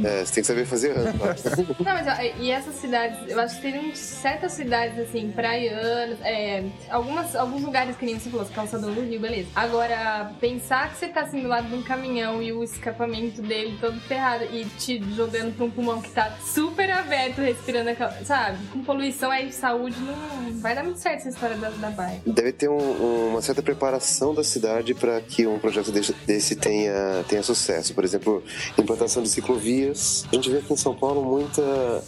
[0.04, 1.02] É, você tem que saber fazer tá?
[1.84, 6.64] Não, mas ó, e essas cidades, eu acho que tem certas cidades assim, praianas, é,
[6.90, 9.50] algumas, alguns lugares que nem você falou, calçadão do Rio, beleza.
[9.56, 13.78] Agora, pensar que você tá assim do lado de um caminhão e o escapamento dele
[13.82, 17.90] todo ferrado e te jogando pra um pulmão que tá super aberto, respirando.
[18.26, 18.58] Sabe?
[18.72, 22.30] Com poluição aí, saúde, não vai dar muito certo essa história da, da bike.
[22.30, 27.24] Deve ter um- uma certa preparação da cidade para que um projeto desse, desse tenha,
[27.28, 27.94] tenha sucesso.
[27.96, 28.44] Por exemplo,
[28.78, 30.26] implantação de ciclovias.
[30.32, 31.62] A gente vê aqui em São Paulo muita,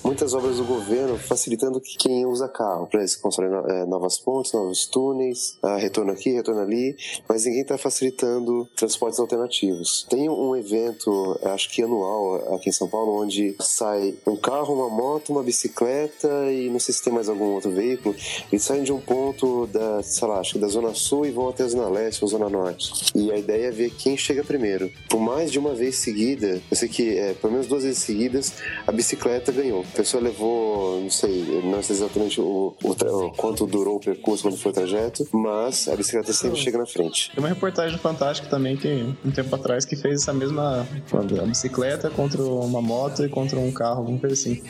[0.03, 2.85] muitas obras do governo facilitando que quem usa carro.
[2.87, 6.95] Para eles constroem eh, novas pontes, novos túneis, ah, retorno aqui, retorno ali,
[7.27, 10.05] mas ninguém está facilitando transportes alternativos.
[10.09, 14.89] Tem um evento, acho que anual, aqui em São Paulo, onde sai um carro, uma
[14.89, 18.15] moto, uma bicicleta e não sei se tem mais algum outro veículo.
[18.51, 21.49] Eles saem de um ponto da, sei lá, acho que da Zona Sul e vão
[21.49, 23.11] até a Zona Leste ou Zona Norte.
[23.15, 24.91] E a ideia é ver quem chega primeiro.
[25.09, 28.53] Por mais de uma vez seguida, eu sei que é, pelo menos duas vezes seguidas,
[28.85, 29.81] a bicicleta ganhou.
[29.93, 34.43] A pessoa levou, não sei, não sei exatamente o, o o quanto durou o percurso,
[34.43, 37.31] quando foi o trajeto, mas a bicicleta sempre chega na frente.
[37.31, 41.45] Tem uma reportagem do Fantástico também que um tempo atrás que fez essa mesma a
[41.45, 44.61] bicicleta contra uma moto e contra um carro, alguma coisa assim.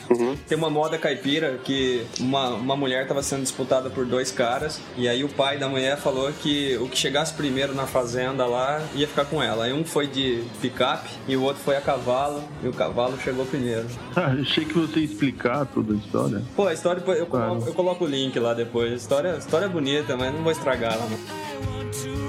[0.48, 5.08] Tem uma moda caipira que uma, uma mulher tava sendo disputada por dois caras, e
[5.08, 9.06] aí o pai da mulher falou que o que chegasse primeiro na fazenda lá ia
[9.06, 9.64] ficar com ela.
[9.64, 13.44] Aí um foi de picape e o outro foi a cavalo, e o cavalo chegou
[13.46, 13.86] primeiro.
[14.16, 16.42] Ah, achei que você ia explicar toda a história.
[16.54, 17.48] Pô, a história eu Claro.
[17.48, 18.92] coloco, eu coloco o link lá depois.
[18.92, 21.06] A história, a história é bonita, mas não vou estragar ela.
[21.08, 22.23] Não.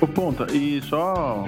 [0.00, 1.44] Ô, Ponta, e só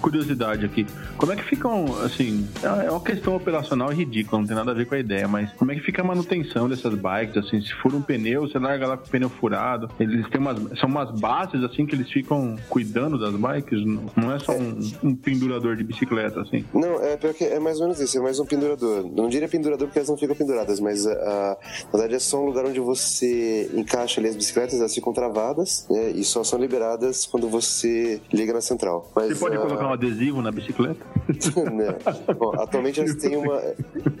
[0.00, 0.86] curiosidade aqui.
[1.16, 2.46] Como é que ficam, assim,
[2.84, 5.72] é uma questão operacional ridícula, não tem nada a ver com a ideia, mas como
[5.72, 8.96] é que fica a manutenção dessas bikes, assim, se fura um pneu, você larga lá
[8.96, 13.18] com o pneu furado, eles têm umas, são umas bases, assim, que eles ficam cuidando
[13.18, 16.64] das bikes, não não é só um, um pendurador de bicicleta, assim.
[16.74, 19.08] Não, é pior que é mais ou menos isso, é mais um pendurador.
[19.14, 22.46] Não diria pendurador porque elas não ficam penduradas, mas ah, na verdade é só um
[22.46, 27.26] lugar onde você encaixa ali as bicicletas, elas ficam travadas, né, e só são liberadas
[27.26, 27.95] quando você
[28.32, 29.10] liga na central.
[29.14, 31.04] Mas, Você pode ah, colocar um adesivo na bicicleta?
[31.72, 31.96] né?
[32.38, 33.60] Bom, atualmente elas têm uma,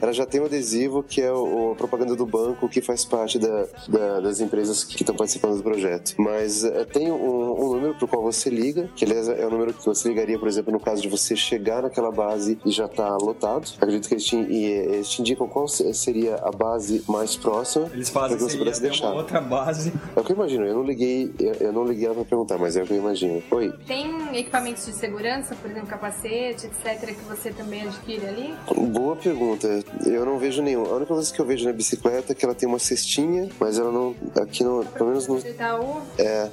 [0.00, 3.38] ela já tem um adesivo que é o, a propaganda do banco que faz parte
[3.38, 6.14] da, da- das empresas que estão participando do projeto.
[6.18, 9.50] Mas eh, tem um, um número para o qual você liga, que aliás é o
[9.50, 12.88] número que você ligaria, por exemplo, no caso de você chegar naquela base e já
[12.88, 13.68] tá lotado.
[13.76, 17.36] Acredito que eles te, e, eh, eles te indicam qual se- seria a base mais
[17.36, 19.08] próxima Eles para fazem que você pudesse deixar.
[19.08, 19.92] uma outra base.
[20.14, 20.64] É o que eu imagino.
[20.66, 22.98] Eu não liguei, eu, eu não liguei ela para perguntar, mas é o que eu
[22.98, 23.42] imagino.
[23.50, 23.65] Oi.
[23.86, 28.54] Tem equipamentos de segurança, por exemplo, capacete, etc., que você também adquire ali?
[28.90, 29.68] Boa pergunta.
[30.04, 30.84] Eu não vejo nenhum.
[30.86, 33.78] A única coisa que eu vejo na bicicleta é que ela tem uma cestinha, mas
[33.78, 34.14] ela não.
[34.40, 34.84] Aqui no.
[34.84, 35.38] Pelo menos no.
[35.38, 36.50] Itaú, É.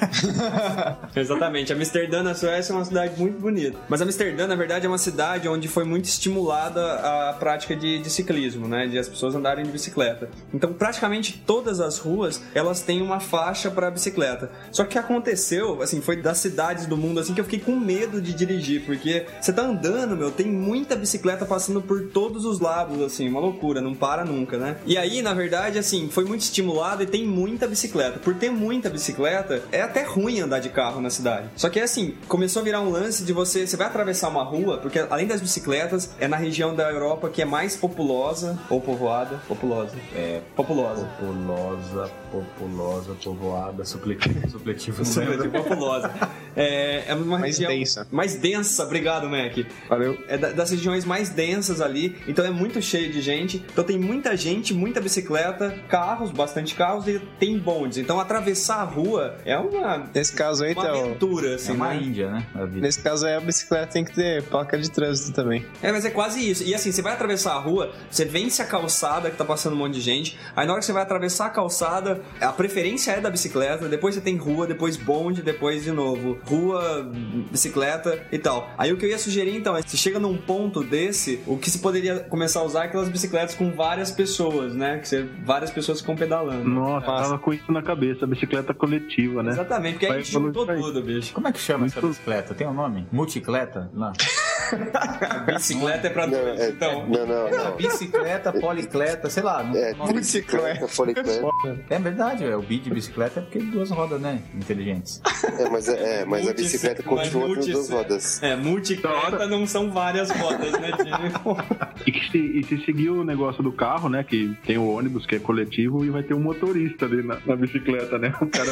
[1.15, 1.73] Exatamente.
[1.73, 3.79] Amsterdã, na Suécia, é uma cidade muito bonita.
[3.89, 8.11] Mas Amsterdã, na verdade, é uma cidade onde foi muito estimulada a prática de, de
[8.11, 8.87] ciclismo, né?
[8.87, 10.29] De as pessoas andarem de bicicleta.
[10.53, 14.51] Então, praticamente todas as ruas, elas têm uma faixa para bicicleta.
[14.71, 18.21] Só que aconteceu, assim, foi das cidades do mundo, assim, que eu fiquei com medo
[18.21, 23.01] de dirigir, porque você tá andando, meu, tem muita bicicleta passando por todos os lados,
[23.03, 24.77] assim, uma loucura, não para nunca, né?
[24.87, 28.19] E aí, na verdade, assim, foi muito estimulado e tem muita bicicleta.
[28.19, 31.49] Por ter muita bicicleta, é até ruim andar de carro na cidade.
[31.57, 34.79] Só que assim, começou a virar um lance de você, você vai atravessar uma rua,
[34.79, 39.39] porque além das bicicletas, é na região da Europa que é mais populosa ou povoada,
[39.49, 39.95] populosa.
[40.15, 41.05] É, Populosa.
[41.19, 45.05] populosa, populosa, povoada, supletivo, supletivo.
[45.05, 46.11] Supletivo, populosa.
[46.55, 48.07] É, é uma Mais região densa.
[48.11, 49.53] mais densa, obrigado, Mac.
[49.89, 50.17] Valeu.
[50.29, 53.63] É da- das regiões mais densas ali, então é muito cheio de gente.
[53.71, 57.99] Então tem muita gente, muita bicicleta, carros, bastante carros e tem bondes.
[57.99, 61.89] Então atravessar a rua é uma, Nesse caso aí, uma Théo, aventura, É assim, uma
[61.89, 61.97] né?
[62.03, 62.47] Índia, né?
[62.55, 62.81] A vida.
[62.81, 65.65] nesse caso aí a bicicleta tem que ter placa de trânsito também.
[65.81, 66.65] É, mas é quase isso.
[66.65, 69.77] E assim, você vai atravessar a rua, você vence a calçada que tá passando um
[69.77, 73.21] monte de gente, aí na hora que você vai atravessar a calçada, a preferência é
[73.21, 77.09] da bicicleta, depois você tem rua, depois bonde, depois de novo rua,
[77.49, 78.69] bicicleta e tal.
[78.77, 81.71] Aí o que eu ia sugerir então é, se chega num ponto desse, o que
[81.71, 84.99] se poderia começar a usar é aquelas bicicletas com várias pessoas, né?
[84.99, 86.69] Que você, várias pessoas ficam pedalando.
[86.69, 89.53] Nossa, tava com isso na cabeça, bicicleta coletiva, né?
[89.53, 91.33] Exatamente, porque aí a gente juntou tudo, bicho.
[91.33, 92.53] Como é que chama essa bicicleta?
[92.53, 92.96] Tem um nome?
[93.13, 93.91] Multicleta?
[93.93, 94.13] Não.
[95.47, 97.07] Bicicleta é pra Não, dois, é, então.
[97.07, 97.77] não, não, não.
[97.77, 99.63] Bicicleta, policleta, sei lá.
[99.75, 100.13] É, tem nome.
[100.15, 101.47] tricicleta, folicleta.
[101.89, 104.41] É verdade, é o bi de bicicleta é porque duas rodas, né?
[104.55, 105.21] Inteligentes.
[105.59, 108.43] É, mas, é, é, mas a bicicleta continua com duas rodas.
[108.43, 110.91] É, multicleta não são várias rodas, né?
[112.07, 114.23] E, que se, e se seguir o negócio do carro, né?
[114.23, 117.57] Que tem o ônibus, que é coletivo, e vai ter um motorista ali na, na
[117.57, 118.33] bicicleta, né?
[118.41, 118.71] O cara,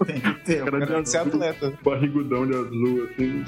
[0.00, 0.64] o Tem que ter.
[0.64, 1.72] cara de Pode ser azul, atleta.
[1.84, 3.44] barrigudão de azul, assim.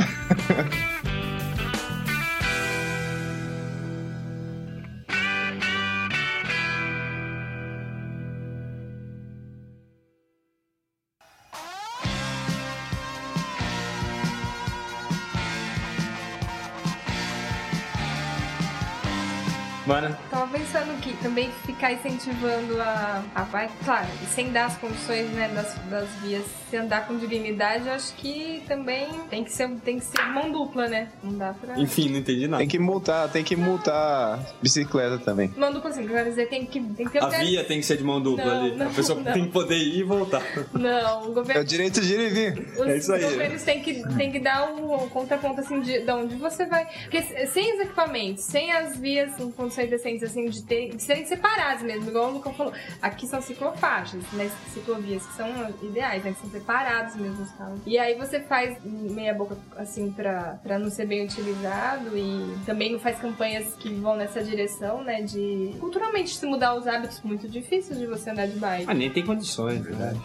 [21.78, 26.76] Ficar incentivando a, a vai, claro, sem dar as condições né, das, das vias, se
[26.76, 30.88] andar com dignidade, eu acho que também tem que ser, tem que ser mão dupla,
[30.88, 31.08] né?
[31.22, 31.78] Não dá pra.
[31.78, 32.58] enfim, não entendi nada.
[32.58, 35.52] Tem que multar, tem que multar bicicleta também.
[35.56, 37.86] Mão dupla assim, quero dizer, tem que, tem que ter A lugar- via tem que
[37.86, 38.74] ser de mão dupla Não, ali.
[38.76, 39.32] não, a pessoa não.
[39.32, 40.42] tem que poder ir e voltar.
[40.74, 41.64] Não, o É o governo.
[41.64, 42.68] direito de ir e vir.
[42.76, 43.22] Os É isso aí.
[43.22, 46.86] governos têm que, têm que dar o conta-conta assim de, de onde você vai.
[47.02, 51.02] Porque se- sem os equipamentos, sem as vias em condições decentes, assim, de, ter, de
[51.02, 52.72] serem separadas mesmo, igual o Lucão falou.
[53.02, 54.50] Aqui são ciclofaixas, né?
[54.72, 55.48] Ciclovias que são
[55.82, 56.32] ideais, né?
[56.32, 57.80] Que são separados mesmo os carros.
[57.86, 62.92] E aí você faz meia boca assim pra, pra não ser bem utilizado e também
[62.92, 65.22] não faz campanhas que vão nessa direção, né?
[65.22, 68.86] De culturalmente se mudar os hábitos muito difíceis de você andar de bike.
[68.88, 70.18] Ah, nem tem condições, verdade.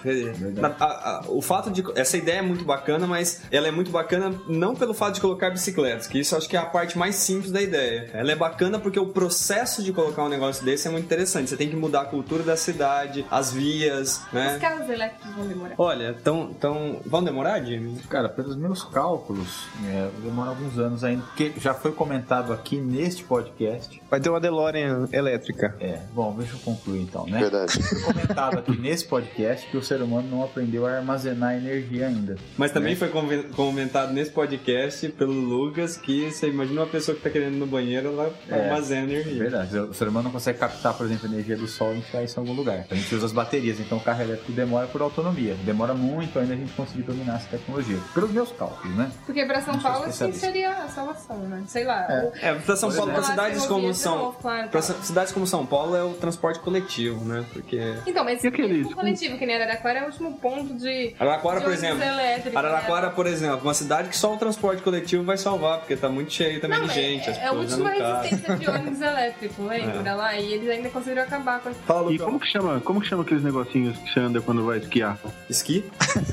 [0.59, 0.85] Na- a-
[1.19, 1.83] a- o fato de.
[1.95, 5.49] Essa ideia é muito bacana, mas ela é muito bacana não pelo fato de colocar
[5.49, 8.09] bicicletas, que isso eu acho que é a parte mais simples da ideia.
[8.13, 11.32] Ela é bacana porque o processo de colocar um negócio desse é muito interessante.
[11.41, 14.57] Você tem que mudar a cultura da cidade, as vias, Os né?
[14.59, 15.75] carros elétricos vão demorar.
[15.77, 16.99] Olha, tão, tão.
[17.05, 17.97] Vão demorar, Jimmy?
[18.09, 23.23] Cara, pelos meus cálculos, é, demora alguns anos ainda, porque já foi comentado aqui neste
[23.23, 24.01] podcast.
[24.09, 25.75] Vai ter uma DeLorean elétrica.
[25.79, 27.39] É, bom, deixa eu concluir então, né?
[27.39, 27.81] Verdade.
[27.83, 32.35] Foi comentado aqui nesse podcast que o ser humano não aprendeu a armazenar energia ainda.
[32.57, 32.95] Mas também né?
[32.95, 37.55] foi conven- comentado nesse podcast pelo Lucas que você imagina uma pessoa que tá querendo
[37.55, 38.65] ir no banheiro, ela É.
[38.65, 39.39] armazena É energia.
[39.39, 42.23] verdade, o ser humano não consegue captar, por exemplo, a energia do sol e enfiar
[42.23, 42.85] isso em algum lugar.
[42.89, 45.55] A gente usa as baterias, então o carro elétrico demora por autonomia.
[45.63, 47.97] Demora muito ainda a gente conseguir dominar essa tecnologia.
[48.13, 49.11] Pelos meus cálculos, né?
[49.25, 51.63] Porque pra São Paulo, assim, seria a salvação, né?
[51.67, 52.07] Sei lá.
[52.09, 53.29] o- É, pra São Paulo, pra exemplo.
[53.29, 54.33] cidades como de São.
[54.41, 54.95] claro, claro.
[55.03, 57.45] cidades como São Paulo é o transporte coletivo, né?
[57.53, 57.79] Porque.
[58.05, 61.15] Então, mas E aqueles- o coletivo, que nem Araraquara, é o último ponto de.
[61.19, 62.03] Araraquara, de por exemplo.
[62.03, 63.13] elétrico, Araraquara, né?
[63.15, 66.59] por exemplo, uma cidade que só o transporte coletivo vai salvar, porque tá muito cheio
[66.59, 67.29] também Não, de é- gente.
[67.29, 70.35] as é, a última resistência de ônibus elétrico, lembra lá?
[70.35, 71.73] E eles ainda conseguiram acabar com a.
[71.73, 72.25] Fala, E Lucão.
[72.27, 75.17] como que chama, como que chama aqueles negocinhos que você anda quando vai esquiar?
[75.49, 75.83] Esqui?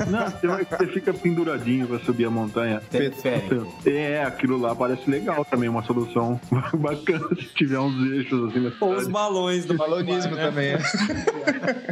[0.08, 2.80] Não, você, vai- você fica penduradinho pra subir a montanha.
[2.90, 3.72] Teleférico.
[3.86, 6.40] É, aquilo lá parece legal também, uma solução
[6.74, 10.46] bacana se tiver uns eixos assim Ou os balões do Balonismo né?
[10.46, 10.68] também.
[10.70, 10.78] é.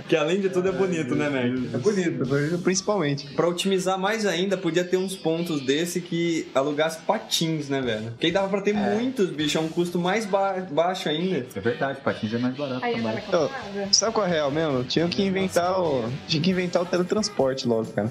[0.08, 1.74] Que além de tudo é bonito, né, Mac?
[1.74, 3.26] É bonito, principalmente.
[3.34, 8.12] Pra otimizar mais ainda, podia ter uns pontos desse que alugasse patins, né, velho?
[8.18, 11.46] Que aí dava pra ter muitos, bicho, é um custo mais ba- baixo ainda.
[11.54, 13.24] É verdade, patins é mais barato Aí andar também.
[13.30, 13.88] na Ô, calçada.
[13.92, 14.84] Sabe qual é a real mesmo?
[14.84, 16.04] Tinha que inventar o.
[16.26, 18.10] Tinha que inventar o teletransporte logo, cara.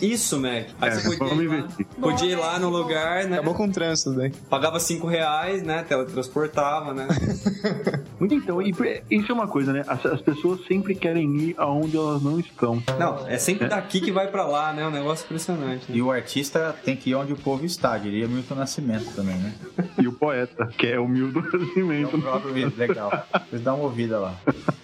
[0.00, 0.66] Isso, Mac.
[0.80, 1.68] Aí É, você podia vamos ir, lá,
[2.00, 3.34] podia ir lá no lugar, né?
[3.36, 4.30] Acabou com o trânsito daí.
[4.48, 5.82] Pagava 5 reais, né?
[5.82, 7.08] Teletransportava, né?
[8.22, 8.70] Então, e
[9.10, 9.82] isso é uma coisa, né?
[9.88, 12.82] As, as pessoas sempre querem ir aonde elas não estão.
[12.98, 14.86] Não, é sempre daqui que vai pra lá, né?
[14.86, 15.90] Um negócio impressionante.
[15.90, 15.96] né?
[15.96, 19.54] E o artista tem que ir onde o povo está, diria Milton Nascimento também, né?
[19.98, 22.16] E poeta, que é o Milton É Nascimento.
[22.16, 23.26] o próprio legal.
[23.48, 24.34] Vocês dão uma ouvida lá.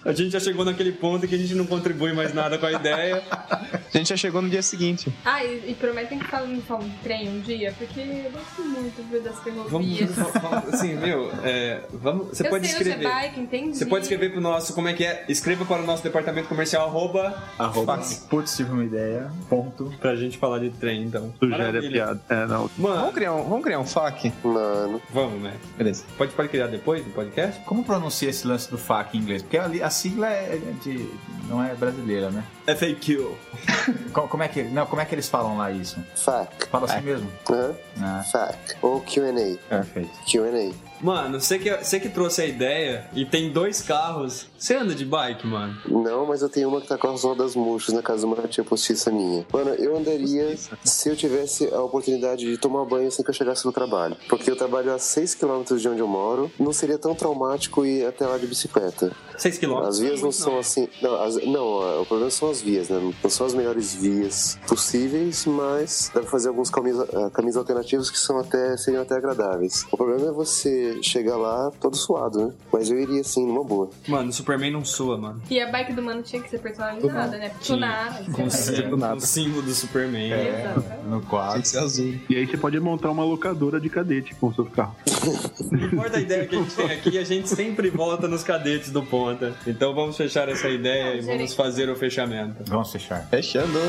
[0.03, 2.71] A gente já chegou naquele ponto que a gente não contribui mais nada com a
[2.71, 3.21] ideia.
[3.31, 5.13] A gente já chegou no dia seguinte.
[5.23, 9.03] Ah, e, e prometem que falam falam de trem um dia, porque eu gosto muito
[9.09, 10.11] viu, das Vamos, ferrovias.
[10.15, 13.03] vamos- assim, meu, é, vamos, você eu pode sei é escrever.
[13.07, 13.77] bike, entendi.
[13.77, 15.25] Você pode escrever pro nosso, como é que é?
[15.27, 19.93] Escreva para o nosso departamento comercial, arroba, Arroba, putz, tive uma ideia, ponto.
[19.99, 21.33] pra gente falar de trem, então.
[21.37, 22.21] Sugere a piada.
[22.29, 22.69] É, não.
[22.77, 24.31] Mano, Vamos criar um, vamos criar um FAQ?
[24.43, 25.55] Mano, vamos, né?
[25.77, 26.03] Beleza.
[26.17, 27.63] Pode, pode criar depois do podcast?
[27.65, 29.41] Como pronuncia esse lance do FAQ em inglês?
[29.41, 31.09] Porque ali a sigla é de,
[31.47, 32.43] não é brasileira, né?
[32.67, 33.31] FAQ.
[34.13, 35.97] Co- Como é que, não, como é que eles falam lá isso?
[36.15, 36.67] FAQ.
[36.69, 37.31] Fala assim mesmo?
[37.49, 37.75] Aham.
[38.01, 38.75] Ah, FAQ.
[38.81, 39.57] Ou Q&A.
[39.69, 40.09] perfeito.
[40.29, 40.87] Q&A.
[40.99, 44.47] Mano, você que, você que trouxe a ideia e tem dois carros.
[44.57, 45.77] Você anda de bike, mano?
[45.87, 48.47] Não, mas eu tenho uma que tá com as rodas murchas na casa de uma
[48.47, 49.45] tia postiça minha.
[49.53, 53.63] Mano, eu andaria se eu tivesse a oportunidade de tomar banho assim que eu chegasse
[53.63, 54.17] no trabalho.
[54.27, 56.51] Porque eu trabalho a 6 km de onde eu moro.
[56.59, 59.11] Não seria tão traumático ir até lá de bicicleta.
[59.37, 59.77] 6 km.
[59.83, 60.89] As vias não são assim.
[60.99, 63.13] Não, as- não, o problema são as vias, né?
[63.23, 68.19] Não são as melhores vias possíveis, mas dá pra fazer alguns caminhos, caminhos alternativos que
[68.19, 69.85] são até, seriam até agradáveis.
[69.91, 72.53] O problema é você chegar lá todo suado, né?
[72.71, 73.89] Mas eu iria assim, numa boa.
[74.07, 75.41] Mano, o Superman não sua, mano.
[75.49, 77.51] E a bike do mano tinha que ser personalizada, né?
[77.65, 78.23] Tunada.
[78.31, 80.31] Com o símbolo, com o símbolo do Superman.
[80.31, 81.53] É, no quadro.
[81.53, 82.15] Tem que ser azul.
[82.29, 84.95] E aí você pode montar uma locadora de cadete com o seu carro.
[85.71, 88.91] Não importa a ideia que a gente tem aqui, a gente sempre volta nos cadetes
[88.91, 89.55] do Ponta.
[89.65, 92.46] Então vamos fechar essa ideia e vamos fazer o fechamento.
[92.67, 93.25] Vamos fechar.
[93.29, 93.79] Fechando.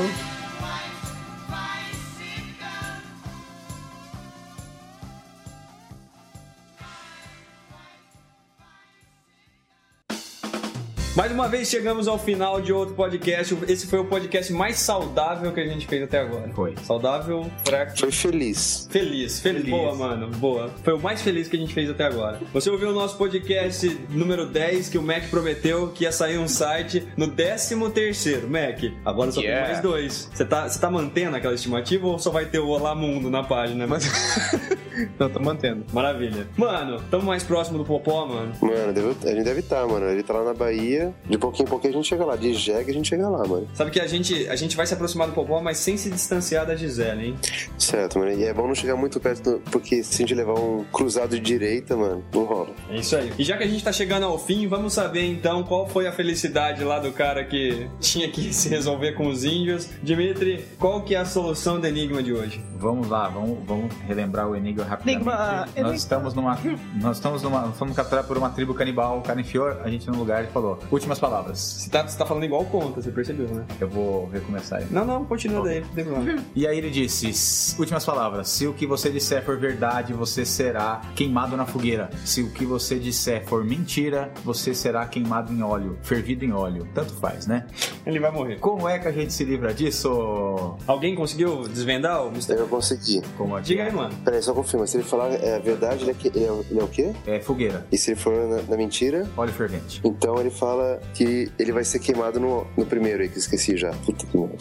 [11.18, 13.58] Mais uma vez chegamos ao final de outro podcast.
[13.66, 16.48] Esse foi o podcast mais saudável que a gente fez até agora.
[16.54, 16.76] Foi.
[16.84, 17.98] Saudável, fraco.
[17.98, 18.86] Foi feliz.
[18.88, 19.68] Feliz, feliz, Feliz.
[19.68, 20.28] Boa, mano.
[20.36, 20.70] Boa.
[20.84, 22.38] Foi o mais feliz que a gente fez até agora.
[22.52, 26.46] Você ouviu o nosso podcast número 10, que o Mac prometeu que ia sair um
[26.46, 28.48] site no 13 terceiro.
[28.48, 29.64] Mac, agora só Yeah.
[29.64, 30.30] tem mais dois.
[30.32, 33.42] Você tá, você tá mantendo aquela estimativa ou só vai ter o Olá Mundo na
[33.42, 33.88] página?
[33.88, 34.06] Mas...
[35.18, 35.84] Não, tô mantendo.
[35.92, 36.46] Maravilha.
[36.56, 38.52] Mano, tamo mais próximo do Popó, mano.
[38.60, 40.06] Mano, deve- a gente deve estar, mano.
[40.06, 41.07] Ele tá lá na Bahia.
[41.28, 42.36] De pouquinho em pouquinho a gente chega lá.
[42.36, 43.68] De jegue a gente chega lá, mano.
[43.74, 46.66] Sabe que a gente, a gente vai se aproximar do Popó, mas sem se distanciar
[46.66, 47.36] da Gisele, hein?
[47.78, 48.32] Certo, mano.
[48.32, 51.40] E é bom não chegar muito perto, porque se a gente levar um cruzado de
[51.40, 52.70] direita, mano, não rola.
[52.90, 53.32] É isso aí.
[53.38, 56.12] E já que a gente tá chegando ao fim, vamos saber então qual foi a
[56.12, 59.88] felicidade lá do cara que tinha que se resolver com os índios.
[60.02, 62.62] Dimitri, qual que é a solução do enigma de hoje?
[62.76, 65.16] Vamos lá, vamos, vamos relembrar o enigma rapidamente.
[65.16, 65.94] Enigma, nós enigma.
[65.94, 66.58] estamos numa.
[67.00, 67.72] Nós estamos numa.
[67.72, 69.18] Fomos capturados por uma tribo canibal.
[69.18, 71.58] O cara enfiou a gente num lugar e falou: Últimas palavras.
[71.58, 73.64] Você tá, você tá falando igual conta, você percebeu, né?
[73.80, 74.86] Eu vou recomeçar aí.
[74.90, 76.42] Não, não, continua daí, não tem problema.
[76.56, 78.48] E aí ele disse: Últimas palavras.
[78.48, 82.10] Se o que você disser for verdade, você será queimado na fogueira.
[82.24, 86.86] Se o que você disser for mentira, você será queimado em óleo, fervido em óleo.
[86.92, 87.66] Tanto faz, né?
[88.04, 88.56] Ele vai morrer.
[88.56, 90.76] Como é que a gente se livra disso?
[90.86, 92.62] Alguém conseguiu desvendar o mistério?
[92.64, 93.22] Eu consegui.
[93.36, 94.14] Como é Diga aí, mano.
[94.24, 94.86] Peraí, só confirma.
[94.86, 97.12] Se ele falar é a verdade, ele é, que- ele é, ele é o quê?
[97.26, 100.00] É fogueira, E se ele for na, na mentira, óleo fervente.
[100.04, 100.77] então ele fala
[101.14, 103.90] que ele vai ser queimado no, no primeiro aí, que eu esqueci já.
[103.90, 104.56] Puta que merda.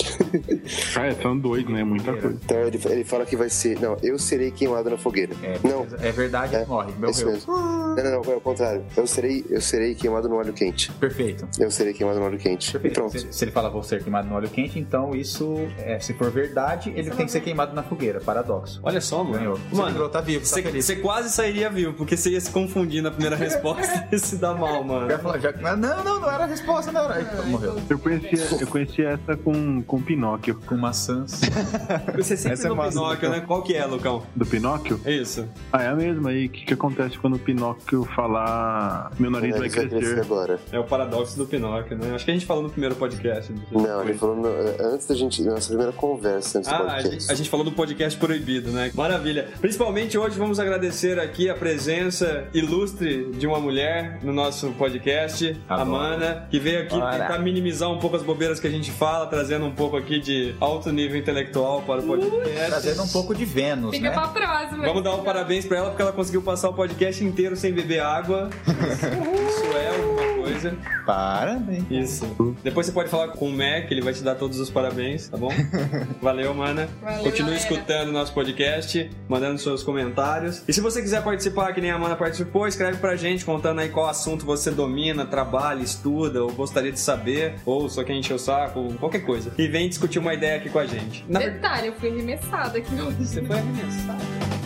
[0.96, 1.84] Ah, é, são dois, né?
[1.84, 2.38] Muita coisa.
[2.44, 3.80] Então ele, ele fala que vai ser.
[3.80, 5.34] Não, eu serei queimado na fogueira.
[5.44, 6.92] É, Não, é verdade, É, morre.
[7.02, 7.34] é isso Morreu.
[7.34, 7.54] mesmo.
[7.54, 8.84] Não, não, não, é o contrário.
[8.96, 10.92] Eu serei, eu serei queimado no óleo quente.
[10.94, 11.48] Perfeito.
[11.60, 12.70] Eu serei queimado no óleo quente.
[12.70, 12.94] E Perfeito.
[12.96, 13.20] pronto.
[13.20, 16.30] Se, se ele fala vou ser queimado no óleo quente, então isso, é, se for
[16.32, 18.20] verdade, ele tem que ser queimado na fogueira.
[18.22, 18.80] Paradoxo.
[18.84, 19.38] Olha só, mano.
[19.40, 19.60] Ganhou.
[19.72, 20.86] Mano, tá vivo, tá você, feliz.
[20.86, 24.54] você quase sairia vivo, porque você ia se confundir na primeira resposta e se dar
[24.56, 25.08] mal, mano.
[25.10, 27.16] Já já- não, não, não era a resposta, não era.
[27.16, 27.76] Aí, morreu.
[27.90, 30.60] Eu conhecia, eu conhecia essa com, com Pinóquio.
[30.66, 31.42] Com maçãs.
[32.16, 33.40] Você sempre Essa é no massa, Pinóquio, né?
[33.42, 34.24] Qual que é, Lucão?
[34.36, 35.00] Do Pinóquio?
[35.06, 35.48] É isso.
[35.72, 36.46] Ah, é a mesma aí.
[36.48, 40.20] O que, que acontece quando o Pinóquio falar meu nariz vai vai crescer crescer?
[40.22, 40.60] agora.
[40.72, 42.14] É o paradoxo do Pinóquio, né?
[42.16, 43.54] Acho que a gente falou no primeiro podcast.
[43.72, 44.48] Não, ele falou no-
[44.94, 45.42] antes da gente.
[45.44, 47.12] Nossa primeira conversa antes do Ah, a podcast.
[47.22, 48.92] gente, a gente falou do podcast proibido, né?
[48.94, 49.48] Maravilha.
[49.60, 55.76] Principalmente hoje vamos agradecer aqui a presença ilustre de uma mulher no nosso podcast, a
[55.76, 55.90] Adoro.
[55.98, 57.12] Mana, que veio aqui Bora.
[57.20, 60.56] tentar minimizar um pouco as bobeiras que a gente fala, trazendo um pouco aqui de
[60.60, 62.66] alto nível intelectual para o podcast.
[62.68, 64.16] Trazendo um pouco de Vênus, Fica né?
[64.16, 64.86] pra próxima.
[64.86, 68.00] Vamos dar um parabéns pra ela porque ela conseguiu passar o podcast inteiro sem beber
[68.02, 68.50] água.
[68.68, 70.76] Isso é alguma coisa.
[71.06, 71.84] Parabéns.
[71.90, 72.56] Isso.
[72.64, 75.38] Depois você pode falar com o Mac, ele vai te dar todos os parabéns, tá
[75.38, 75.52] bom?
[76.22, 76.88] Valeu, mana.
[77.02, 77.74] Valeu, Continue galera.
[77.74, 80.64] escutando o nosso podcast, mandando seus comentários.
[80.68, 83.90] E se você quiser participar, que nem a Mana participou, escreve pra gente contando aí
[83.90, 88.40] qual assunto você domina, trabalha, estuda, ou gostaria de saber, ou só quer encher o
[88.40, 89.52] saco, qualquer coisa.
[89.58, 91.26] E vem discutir uma ideia aqui com a gente.
[91.28, 93.26] Na Detalhe, eu fui arremessada aqui hoje.
[93.26, 94.57] você foi arremessado.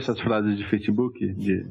[0.00, 1.26] Essas frases de Facebook?
[1.34, 1.66] De,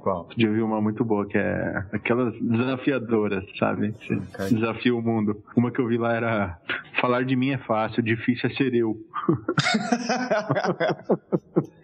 [0.00, 0.28] Qual?
[0.36, 3.94] de ouvir uma muito boa, que é aquelas desafiadoras, sabe?
[4.32, 4.48] Cara.
[4.50, 5.42] desafia o mundo.
[5.56, 6.58] Uma que eu vi lá era
[7.00, 8.96] falar de mim é fácil, difícil é ser eu.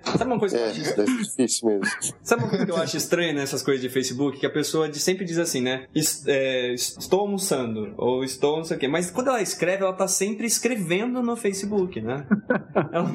[0.02, 1.84] Sabe uma coisa que eu É, acho deve ser difícil mesmo.
[2.22, 4.38] Sabe uma coisa que eu acho estranha nessas coisas de Facebook?
[4.38, 5.86] Que a pessoa sempre diz assim, né?
[6.26, 8.88] É, estou almoçando, ou estou não sei o quê.
[8.88, 12.26] Mas quando ela escreve, ela tá sempre escrevendo no Facebook, né?
[12.92, 13.10] Ela-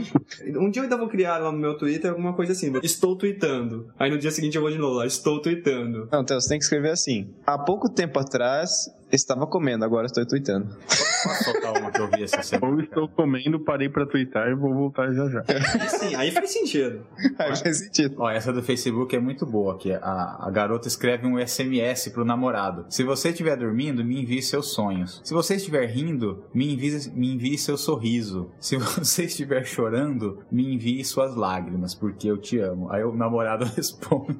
[0.60, 2.72] um dia eu ainda vou criar lá no meu Twitter alguma coisa assim.
[2.82, 3.90] Cima, estou tweetando.
[3.98, 6.08] Aí no dia seguinte eu vou de novo lá, estou tweetando.
[6.12, 7.30] Não, então você tem que escrever assim.
[7.46, 10.76] Há pouco tempo atrás, estava comendo, agora estou tweetando.
[11.24, 12.74] Posso soltar uma que eu vi essa semana?
[12.74, 15.44] Ou estou comendo, parei pra twittar e vou voltar já já.
[15.48, 17.06] Aí sim, aí faz sentido.
[17.40, 18.16] Aí faz sentido.
[18.18, 22.26] Ó, essa do Facebook é muito boa, que a, a garota escreve um SMS pro
[22.26, 22.86] namorado.
[22.90, 25.22] Se você estiver dormindo, me envie seus sonhos.
[25.24, 28.52] Se você estiver rindo, me envie, me envie seu sorriso.
[28.60, 32.92] Se você estiver chorando, me envie suas lágrimas, porque eu te amo.
[32.92, 34.38] Aí o namorado responde: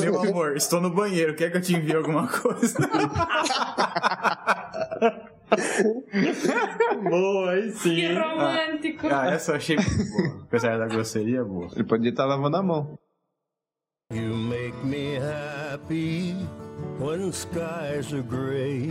[0.00, 2.78] Meu amor, estou no banheiro, quer que eu te envie alguma coisa?
[7.08, 7.94] Boa, aí sim.
[7.94, 9.06] Que romântico.
[9.10, 10.42] ah, essa eu achei muito boa.
[10.42, 11.68] Apesar da grosseria, boa.
[11.74, 12.98] Ele podia estar lavando a mão.
[14.12, 16.34] You make me happy
[16.98, 18.90] when skies are gray.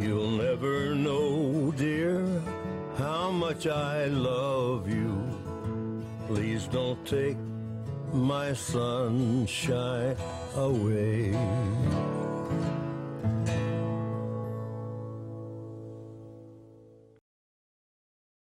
[0.00, 2.24] You'll never know, dear,
[2.98, 5.12] how much I love you.
[6.26, 7.36] Please don't take
[8.12, 10.16] my sunshine
[10.56, 11.32] away.